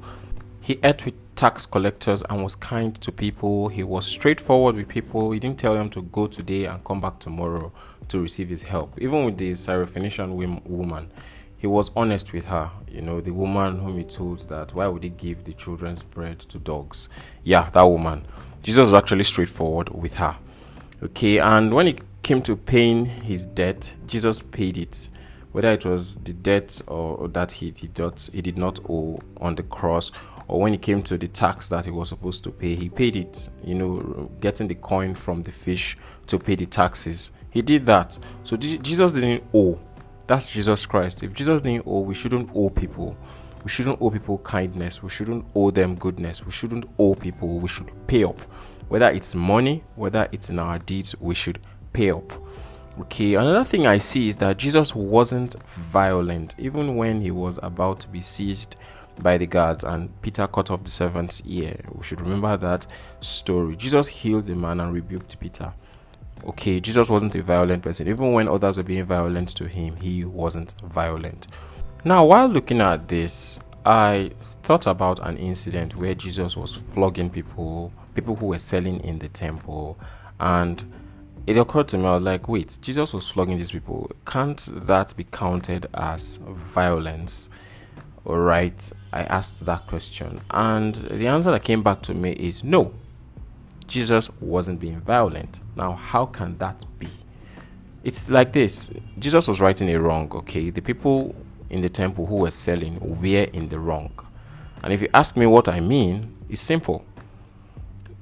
He 0.61 0.79
ate 0.83 1.05
with 1.05 1.15
tax 1.39 1.67
collectors 1.67 2.21
and 2.29 2.43
was 2.43 2.57
kind 2.57 3.01
to 3.01 3.13
people. 3.13 3.69
He 3.69 3.85
was 3.85 4.05
straightforward 4.05 4.75
with 4.75 4.89
people. 4.89 5.31
He 5.31 5.39
didn't 5.39 5.61
tell 5.61 5.75
them 5.75 5.89
to 5.91 6.03
go 6.03 6.27
today 6.27 6.65
and 6.65 6.83
come 6.83 7.01
back 7.01 7.21
tomorrow 7.21 7.71
to 8.09 8.21
receive 8.21 8.49
his 8.49 8.65
help. 8.65 9.01
Even 9.01 9.25
with 9.25 9.39
the 9.39 9.53
Syrophoenician 9.53 10.35
woman, 10.67 11.13
he 11.57 11.69
was 11.69 11.93
honest 11.95 12.33
with 12.33 12.47
her. 12.47 12.69
You 12.89 13.03
know, 13.03 13.21
the 13.21 13.31
woman 13.31 13.79
whom 13.79 13.99
he 13.99 14.03
told 14.03 14.49
that 14.49 14.75
why 14.75 14.89
would 14.89 15.05
he 15.05 15.11
give 15.11 15.45
the 15.45 15.53
children's 15.53 16.03
bread 16.03 16.41
to 16.41 16.59
dogs? 16.59 17.09
Yeah, 17.45 17.71
that 17.71 17.85
woman. 17.85 18.27
Jesus 18.65 18.87
was 18.87 18.95
actually 18.95 19.23
straightforward 19.23 19.91
with 19.91 20.17
her. 20.17 20.37
Okay, 21.05 21.39
and 21.39 21.73
when 21.73 21.87
it 21.87 22.01
came 22.25 22.43
to 22.43 22.57
paying 22.57 23.07
his 23.07 23.47
debt, 23.47 23.95
Jesus 24.09 24.43
paid 24.43 24.77
it. 24.77 25.09
Whether 25.59 25.73
it 25.73 25.85
was 25.85 26.19
the 26.19 26.35
debt 26.35 26.81
or 26.87 27.27
that 27.27 27.51
he 27.51 27.73
did 27.73 27.99
not 27.99 28.31
he 28.33 28.41
did 28.41 28.57
not 28.57 28.79
owe 28.89 29.19
on 29.39 29.57
the 29.57 29.65
cross, 29.65 30.13
or 30.47 30.61
when 30.61 30.73
it 30.73 30.83
came 30.83 31.03
to 31.03 31.19
the 31.19 31.27
tax 31.27 31.69
that 31.71 31.85
he 31.85 31.91
was 31.91 32.11
supposed 32.11 32.45
to 32.45 32.53
pay, 32.53 32.77
he 32.77 32.89
paid 32.89 33.17
it. 33.17 33.49
You 33.65 33.75
know, 33.75 34.31
getting 34.41 34.69
the 34.69 34.77
coin 34.77 35.17
from 35.17 35.43
the 35.43 35.51
fish 35.51 35.99
to 36.29 36.39
pay 36.39 36.55
the 36.55 36.65
taxes, 36.65 37.33
he 37.51 37.61
did 37.61 37.87
that. 37.87 38.17
So 38.45 38.57
Jesus 38.57 39.11
didn't 39.11 39.43
owe 39.53 39.81
that's 40.29 40.53
Jesus 40.53 40.87
Christ. 40.87 41.25
If 41.25 41.33
Jesus 41.33 41.61
didn't 41.61 41.89
owe, 41.89 42.03
we 42.03 42.15
shouldn't 42.15 42.51
owe 42.55 42.71
people. 42.71 43.17
We 43.65 43.69
shouldn't 43.69 44.01
owe 44.01 44.11
people 44.11 44.39
kindness. 44.39 45.03
We 45.03 45.09
shouldn't 45.09 45.45
owe 45.57 45.73
them 45.73 45.97
goodness. 45.97 46.45
We 46.45 46.53
shouldn't 46.53 46.87
owe 47.01 47.17
people. 47.17 47.59
We 47.59 47.69
should 47.69 47.91
pay 48.07 48.23
up. 48.23 48.41
Whether 48.91 49.09
it's 49.09 49.35
money, 49.35 49.83
whether 49.97 50.29
it's 50.31 50.51
in 50.51 50.61
our 50.61 50.79
deeds, 50.79 51.17
we 51.19 51.35
should 51.35 51.59
pay 51.93 52.13
up. 52.13 52.33
Okay, 53.01 53.35
another 53.35 53.65
thing 53.65 53.87
I 53.87 53.99
see 53.99 54.29
is 54.29 54.37
that 54.39 54.57
Jesus 54.57 54.95
wasn't 54.95 55.61
violent 55.65 56.55
even 56.59 56.97
when 56.97 57.21
he 57.21 57.31
was 57.31 57.59
about 57.63 58.01
to 58.01 58.09
be 58.09 58.21
seized 58.21 58.77
by 59.21 59.39
the 59.39 59.47
guards 59.47 59.85
and 59.85 60.11
Peter 60.23 60.47
cut 60.47 60.71
off 60.71 60.85
the 60.85 60.91
servant's 60.91 61.43
ear. 61.47 61.79
We 61.93 62.05
should 62.05 62.21
remember 62.21 62.57
that 62.57 62.87
story. 63.21 63.77
Jesus 63.77 64.07
healed 64.07 64.47
the 64.47 64.55
man 64.55 64.81
and 64.81 64.93
rebuked 64.93 65.39
Peter 65.39 65.73
okay, 66.45 66.81
Jesus 66.81 67.11
wasn't 67.11 67.35
a 67.35 67.43
violent 67.43 67.83
person. 67.83 68.09
Even 68.09 68.33
when 68.33 68.49
others 68.49 68.77
were 68.77 68.83
being 68.83 69.05
violent 69.05 69.49
to 69.51 69.67
him, 69.67 69.97
he 69.97 70.25
wasn't 70.25 70.75
violent. 70.83 71.49
Now, 72.05 72.25
while 72.25 72.49
looking 72.49 72.81
at 72.81 73.09
this, 73.09 73.59
I 73.85 74.31
thought 74.63 74.87
about 74.87 75.19
an 75.27 75.37
incident 75.37 75.97
where 75.97 76.15
Jesus 76.15 76.57
was 76.57 76.75
flogging 76.93 77.31
people, 77.31 77.93
people 78.15 78.37
who 78.37 78.47
were 78.47 78.59
selling 78.59 79.01
in 79.01 79.19
the 79.19 79.29
temple, 79.29 79.99
and 80.41 80.85
it 81.49 81.57
occurred 81.57 81.89
to 81.89 81.97
me, 81.97 82.05
I 82.05 82.15
was 82.15 82.25
like, 82.25 82.47
wait, 82.47 82.79
Jesus 82.83 83.15
was 83.15 83.31
flogging 83.31 83.57
these 83.57 83.73
people. 83.73 84.11
Can't 84.27 84.69
that 84.71 85.17
be 85.17 85.25
counted 85.25 85.87
as 85.95 86.37
violence? 86.47 87.49
All 88.27 88.37
right, 88.37 88.93
I 89.15 89.23
asked 89.23 89.65
that 89.65 89.87
question, 89.87 90.43
and 90.51 90.95
the 90.95 91.27
answer 91.27 91.51
that 91.51 91.65
came 91.65 91.83
back 91.83 92.03
to 92.03 92.13
me 92.13 92.33
is 92.33 92.63
no. 92.63 92.93
Jesus 93.87 94.29
wasn't 94.41 94.79
being 94.79 95.01
violent. 95.01 95.61
Now, 95.75 95.93
how 95.93 96.27
can 96.27 96.59
that 96.59 96.85
be? 96.99 97.09
It's 98.05 98.29
like 98.29 98.53
this 98.53 98.91
Jesus 99.19 99.49
was 99.49 99.63
writing 99.63 99.89
a 99.89 99.99
wrong, 99.99 100.31
okay? 100.31 100.69
The 100.69 100.83
people 100.83 101.35
in 101.71 101.81
the 101.81 101.89
temple 101.89 102.27
who 102.27 102.37
were 102.37 102.51
selling 102.51 102.99
were 103.01 103.49
in 103.55 103.71
the 103.71 103.79
wrong. 103.79 104.13
And 104.83 104.93
if 104.93 105.01
you 105.01 105.09
ask 105.15 105.35
me 105.35 105.47
what 105.47 105.67
I 105.67 105.81
mean, 105.81 106.37
it's 106.51 106.61
simple. 106.61 107.07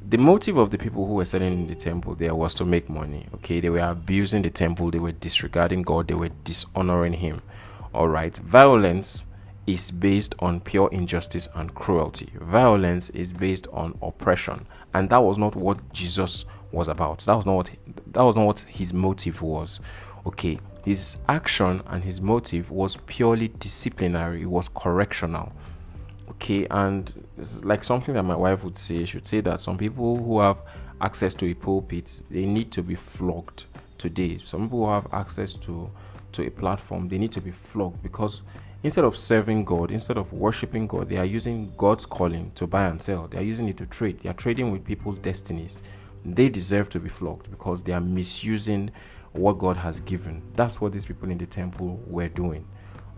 The 0.08 0.18
motive 0.18 0.56
of 0.56 0.70
the 0.70 0.78
people 0.78 1.04
who 1.04 1.14
were 1.14 1.24
selling 1.24 1.52
in 1.52 1.66
the 1.66 1.74
temple 1.74 2.14
there 2.14 2.32
was 2.32 2.54
to 2.54 2.64
make 2.64 2.88
money, 2.88 3.26
okay? 3.34 3.58
They 3.58 3.70
were 3.70 3.80
abusing 3.80 4.42
the 4.42 4.50
temple, 4.50 4.92
they 4.92 5.00
were 5.00 5.10
disregarding 5.10 5.82
God, 5.82 6.06
they 6.06 6.14
were 6.14 6.30
dishonoring 6.44 7.14
Him. 7.14 7.42
All 7.92 8.06
right, 8.06 8.36
violence 8.36 9.26
is 9.66 9.90
based 9.90 10.36
on 10.38 10.60
pure 10.60 10.88
injustice 10.92 11.48
and 11.56 11.74
cruelty. 11.74 12.28
Violence 12.40 13.10
is 13.10 13.32
based 13.32 13.66
on 13.72 13.98
oppression, 14.00 14.64
and 14.94 15.10
that 15.10 15.18
was 15.18 15.38
not 15.38 15.56
what 15.56 15.92
Jesus 15.92 16.44
was 16.70 16.86
about. 16.86 17.18
That 17.20 17.34
was 17.34 17.44
not 17.46 17.56
what 17.56 17.72
that 18.12 18.22
was 18.22 18.36
not 18.36 18.46
what 18.46 18.60
his 18.60 18.94
motive 18.94 19.42
was. 19.42 19.80
Okay, 20.24 20.60
his 20.84 21.18
action 21.28 21.82
and 21.88 22.04
his 22.04 22.20
motive 22.20 22.70
was 22.70 22.96
purely 23.06 23.48
disciplinary. 23.48 24.42
It 24.42 24.50
was 24.50 24.68
correctional. 24.68 25.52
Okay, 26.30 26.66
and 26.70 27.26
it's 27.38 27.64
like 27.64 27.84
something 27.84 28.14
that 28.14 28.24
my 28.24 28.36
wife 28.36 28.64
would 28.64 28.76
say. 28.76 29.04
She 29.04 29.16
would 29.16 29.26
say 29.26 29.40
that 29.42 29.60
some 29.60 29.78
people 29.78 30.16
who 30.16 30.40
have 30.40 30.62
access 31.00 31.34
to 31.36 31.46
a 31.46 31.54
pulpit, 31.54 32.22
they 32.30 32.46
need 32.46 32.72
to 32.72 32.82
be 32.82 32.94
flogged 32.94 33.66
today. 33.98 34.38
Some 34.38 34.64
people 34.64 34.86
who 34.86 34.92
have 34.92 35.06
access 35.12 35.54
to 35.54 35.90
to 36.32 36.46
a 36.46 36.50
platform, 36.50 37.08
they 37.08 37.18
need 37.18 37.32
to 37.32 37.40
be 37.40 37.50
flogged 37.50 38.02
because 38.02 38.42
instead 38.82 39.04
of 39.04 39.16
serving 39.16 39.64
God, 39.64 39.90
instead 39.90 40.18
of 40.18 40.32
worshiping 40.32 40.86
God, 40.86 41.08
they 41.08 41.16
are 41.16 41.24
using 41.24 41.72
God's 41.76 42.04
calling 42.04 42.52
to 42.56 42.66
buy 42.66 42.86
and 42.86 43.00
sell. 43.00 43.26
They 43.26 43.38
are 43.38 43.42
using 43.42 43.68
it 43.68 43.76
to 43.78 43.86
trade. 43.86 44.20
They 44.20 44.28
are 44.28 44.34
trading 44.34 44.70
with 44.70 44.84
people's 44.84 45.18
destinies. 45.18 45.82
They 46.24 46.48
deserve 46.48 46.88
to 46.90 47.00
be 47.00 47.08
flogged 47.08 47.50
because 47.50 47.82
they 47.82 47.92
are 47.92 48.00
misusing 48.00 48.90
what 49.32 49.58
God 49.58 49.76
has 49.76 50.00
given. 50.00 50.42
That's 50.54 50.80
what 50.80 50.92
these 50.92 51.06
people 51.06 51.30
in 51.30 51.38
the 51.38 51.46
temple 51.46 52.00
were 52.06 52.28
doing. 52.28 52.66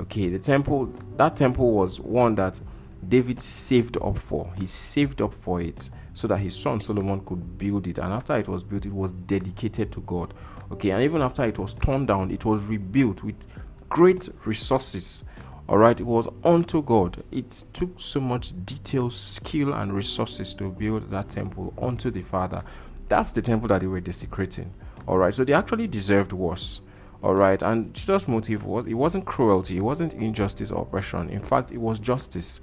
Okay, 0.01 0.29
the 0.29 0.39
temple, 0.39 0.93
that 1.17 1.37
temple 1.37 1.73
was 1.73 2.01
one 2.01 2.35
that 2.37 2.61
David 3.07 3.41
saved 3.41 3.97
up 3.99 4.19
for. 4.19 4.53
He 4.57 4.67
saved 4.67 5.23
up 5.23 5.35
for 5.35 5.61
it 5.61 5.91
so 6.15 6.27
that 6.29 6.39
his 6.39 6.57
son 6.57 6.81
Solomon 6.81 7.21
could 7.21 7.59
build 7.59 7.87
it. 7.87 7.99
And 7.99 8.13
after 8.13 8.37
it 8.37 8.49
was 8.49 8.65
built, 8.65 8.87
it 8.87 8.93
was 8.93 9.13
dedicated 9.13 9.93
to 9.93 10.01
God. 10.01 10.35
Okay, 10.73 10.91
and 10.91 11.03
even 11.03 11.23
after 11.23 11.45
it 11.45 11.59
was 11.59 11.75
torn 11.75 12.07
down, 12.07 12.31
it 12.31 12.45
was 12.45 12.65
rebuilt 12.67 13.23
with 13.23 13.47
great 13.89 14.29
resources 14.45 15.25
all 15.69 15.77
right, 15.77 16.01
it 16.01 16.07
was 16.07 16.27
unto 16.45 16.83
God. 16.83 17.23
It 17.31 17.65
took 17.75 18.01
so 18.01 18.21
much 18.21 18.55
detail, 18.65 19.11
skill, 19.11 19.75
and 19.75 19.93
resources 19.93 20.55
to 20.55 20.71
build 20.71 21.11
that 21.11 21.29
temple 21.29 21.75
unto 21.77 22.11
the 22.11 22.23
Father. 22.23 22.63
That's 23.11 23.33
the 23.33 23.43
temple 23.43 23.69
that 23.69 23.83
they 23.83 23.87
were 23.87 24.01
desecrating. 24.01 24.73
All 25.07 25.19
right, 25.19 25.35
so 25.35 25.45
they 25.45 25.53
actually 25.53 25.87
deserved 25.87 26.33
worse. 26.33 26.81
All 27.23 27.35
right, 27.35 27.61
and 27.61 27.93
Jesus' 27.93 28.27
motive 28.27 28.65
was 28.65 28.87
it 28.87 28.95
wasn't 28.95 29.27
cruelty, 29.27 29.77
it 29.77 29.83
wasn't 29.83 30.15
injustice 30.15 30.71
or 30.71 30.83
oppression. 30.83 31.29
In 31.29 31.43
fact, 31.43 31.71
it 31.71 31.79
was 31.79 31.99
justice. 31.99 32.63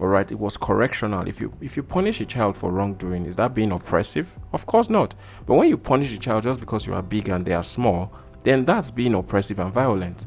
All 0.00 0.06
right, 0.06 0.30
it 0.30 0.38
was 0.38 0.56
correctional. 0.56 1.26
If 1.26 1.40
you 1.40 1.52
if 1.60 1.76
you 1.76 1.82
punish 1.82 2.20
a 2.20 2.26
child 2.26 2.56
for 2.56 2.70
wrongdoing, 2.70 3.26
is 3.26 3.34
that 3.36 3.52
being 3.52 3.72
oppressive? 3.72 4.38
Of 4.52 4.66
course 4.66 4.88
not. 4.88 5.14
But 5.44 5.54
when 5.54 5.68
you 5.68 5.76
punish 5.76 6.14
a 6.14 6.18
child 6.18 6.44
just 6.44 6.60
because 6.60 6.86
you 6.86 6.94
are 6.94 7.02
big 7.02 7.28
and 7.28 7.44
they 7.44 7.52
are 7.52 7.64
small, 7.64 8.12
then 8.44 8.64
that's 8.64 8.90
being 8.92 9.14
oppressive 9.14 9.58
and 9.58 9.72
violent. 9.72 10.26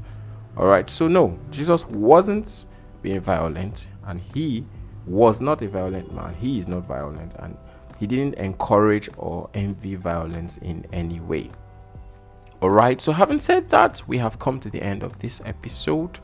All 0.57 0.67
right, 0.67 0.89
so 0.89 1.07
no, 1.07 1.39
Jesus 1.51 1.85
wasn't 1.87 2.65
being 3.01 3.21
violent, 3.21 3.87
and 4.05 4.19
he 4.19 4.65
was 5.07 5.39
not 5.39 5.61
a 5.61 5.67
violent 5.67 6.13
man. 6.13 6.35
He 6.35 6.59
is 6.59 6.67
not 6.67 6.85
violent, 6.85 7.35
and 7.39 7.57
he 7.97 8.05
didn't 8.07 8.35
encourage 8.35 9.09
or 9.17 9.49
envy 9.53 9.95
violence 9.95 10.57
in 10.57 10.85
any 10.91 11.21
way. 11.21 11.49
All 12.61 12.69
right, 12.69 12.99
so 12.99 13.11
having 13.11 13.39
said 13.39 13.69
that, 13.69 14.03
we 14.07 14.17
have 14.17 14.37
come 14.37 14.59
to 14.59 14.69
the 14.69 14.83
end 14.83 15.01
of 15.01 15.17
this 15.19 15.41
episode. 15.45 16.19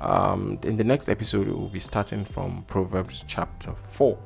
Um, 0.00 0.58
in 0.62 0.76
the 0.76 0.84
next 0.84 1.08
episode, 1.08 1.46
we 1.46 1.54
will 1.54 1.68
be 1.68 1.78
starting 1.78 2.24
from 2.24 2.64
Proverbs 2.66 3.24
chapter 3.26 3.72
4. 3.72 4.18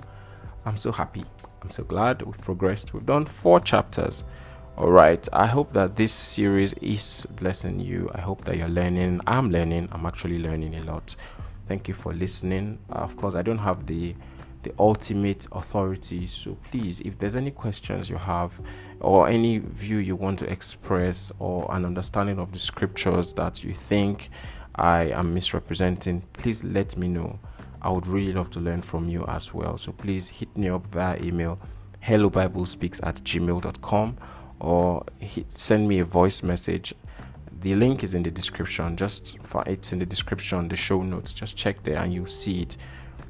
I'm 0.65 0.77
so 0.77 0.93
happy. 0.93 1.25
I'm 1.63 1.71
so 1.71 1.85
glad 1.85 2.23
we've 2.23 2.41
progressed. 2.41 2.95
We've 2.95 3.07
done 3.07 3.27
four 3.27 3.61
chapters. 3.61 4.25
All 4.77 4.91
right. 4.91 5.27
I 5.33 5.47
hope 5.47 5.73
that 5.75 5.97
this 5.97 6.13
series 6.13 6.73
is 6.75 7.27
blessing 7.37 7.81
you. 7.81 8.11
I 8.15 8.21
hope 8.21 8.45
that 8.45 8.57
you're 8.57 8.69
learning. 8.69 9.21
I'm 9.27 9.51
learning. 9.51 9.89
I'm 9.93 10.07
actually 10.07 10.39
learning 10.39 10.75
a 10.77 10.83
lot. 10.85 11.15
Thank 11.67 11.87
you 11.87 11.95
for 11.95 12.13
listening. 12.13 12.79
Uh, 12.91 12.95
of 13.01 13.17
course, 13.17 13.35
I 13.35 13.43
don't 13.43 13.59
have 13.59 13.87
the 13.87 14.15
the 14.63 14.75
ultimate 14.79 15.47
authority. 15.53 16.27
So 16.27 16.55
please, 16.71 17.01
if 17.01 17.19
there's 17.19 17.35
any 17.35 17.51
questions 17.51 18.11
you 18.11 18.17
have, 18.17 18.61
or 19.01 19.27
any 19.27 19.59
view 19.59 19.99
you 19.99 20.17
want 20.17 20.39
to 20.41 20.51
express, 20.53 21.33
or 21.39 21.67
an 21.75 21.87
understanding 21.87 22.39
of 22.39 22.53
the 22.53 22.59
scriptures 22.59 23.33
that 23.35 23.65
you 23.65 23.73
think 23.75 24.29
I 24.75 25.11
am 25.11 25.35
misrepresenting, 25.35 26.25
please 26.33 26.65
let 26.65 26.97
me 26.97 27.09
know. 27.09 27.39
I 27.83 27.91
would 27.91 28.07
really 28.07 28.33
love 28.33 28.51
to 28.51 28.61
learn 28.61 28.83
from 28.83 29.09
you 29.09 29.25
as 29.27 29.55
well. 29.55 29.79
So 29.79 29.93
please 29.93 30.29
hit 30.29 30.55
me 30.57 30.69
up 30.69 30.87
via 30.87 31.19
email 31.23 31.59
hello 32.01 32.31
bible 32.31 32.65
speaks 32.65 32.99
at 33.03 33.17
gmail.com 33.17 34.17
or 34.59 35.05
hit, 35.19 35.53
send 35.53 35.87
me 35.87 35.99
a 35.99 36.05
voice 36.05 36.43
message. 36.43 36.95
The 37.61 37.75
link 37.75 38.03
is 38.03 38.15
in 38.15 38.23
the 38.23 38.31
description. 38.31 38.97
Just 38.97 39.39
for 39.43 39.63
it's 39.67 39.93
in 39.93 39.99
the 39.99 40.07
description 40.07 40.69
the 40.69 40.77
show 40.77 41.03
notes. 41.03 41.35
Just 41.35 41.57
check 41.57 41.83
there 41.83 41.97
and 41.97 42.13
you'll 42.13 42.27
see 42.27 42.63
it. 42.63 42.77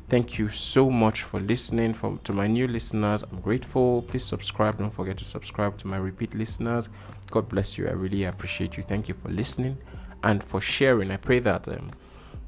Thank 0.08 0.38
you 0.38 0.48
so 0.48 0.90
much 0.90 1.22
for 1.22 1.40
listening. 1.40 1.94
From 1.94 2.18
to 2.24 2.32
my 2.32 2.46
new 2.46 2.66
listeners 2.66 3.24
i'm 3.24 3.40
grateful. 3.40 4.02
Please 4.02 4.24
subscribe. 4.24 4.78
Don't 4.78 4.90
forget 4.92 5.16
to 5.18 5.24
subscribe 5.24 5.76
to 5.78 5.86
my 5.86 5.96
repeat 5.96 6.34
listeners. 6.34 6.88
God 7.30 7.48
bless 7.48 7.76
you. 7.76 7.88
I 7.88 7.92
really 7.92 8.24
appreciate 8.24 8.76
you. 8.76 8.82
Thank 8.82 9.08
you 9.08 9.14
for 9.14 9.30
listening 9.30 9.78
and 10.24 10.42
for 10.44 10.60
sharing 10.60 11.10
i 11.10 11.16
pray 11.16 11.38
that 11.38 11.68
um, 11.68 11.90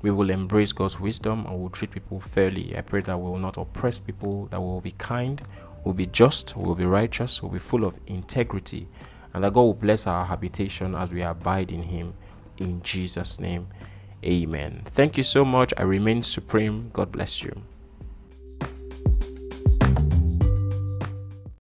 we 0.03 0.11
will 0.11 0.31
embrace 0.31 0.73
God's 0.73 0.99
wisdom 1.01 1.47
and 1.47 1.61
will 1.61 1.71
treat 1.71 1.93
people 1.93 2.21
fairly. 2.21 2.77
I 2.77 2.83
pray 2.83 3.01
that 3.03 3.17
we 3.17 3.31
will 3.31 3.39
not 3.39 3.57
oppress 3.57 4.01
people, 4.01 4.47
that 4.47 4.61
we 4.61 4.67
will 4.67 4.81
be 4.81 4.91
kind, 4.93 5.41
we'll 5.85 5.95
be 5.95 6.07
just, 6.07 6.57
we'll 6.57 6.75
be 6.75 6.85
righteous, 6.85 7.41
we'll 7.43 7.53
be 7.53 7.61
full 7.61 7.85
of 7.85 7.99
integrity, 8.09 8.89
and 9.33 9.45
that 9.45 9.53
God 9.53 9.63
will 9.63 9.75
bless 9.75 10.07
our 10.07 10.25
habitation 10.25 10.95
as 10.97 11.13
we 11.13 11.23
abide 11.23 11.71
in 11.73 11.83
Him. 11.83 12.15
In 12.59 12.83
Jesus' 12.83 13.41
name, 13.41 13.69
amen. 14.25 14.83
Thank 14.87 15.17
you 15.17 15.23
so 15.23 15.45
much. 15.45 15.73
I 15.77 15.83
remain 15.83 16.23
supreme. 16.23 16.91
God 16.93 17.13
bless 17.13 17.43
you. 17.43 17.63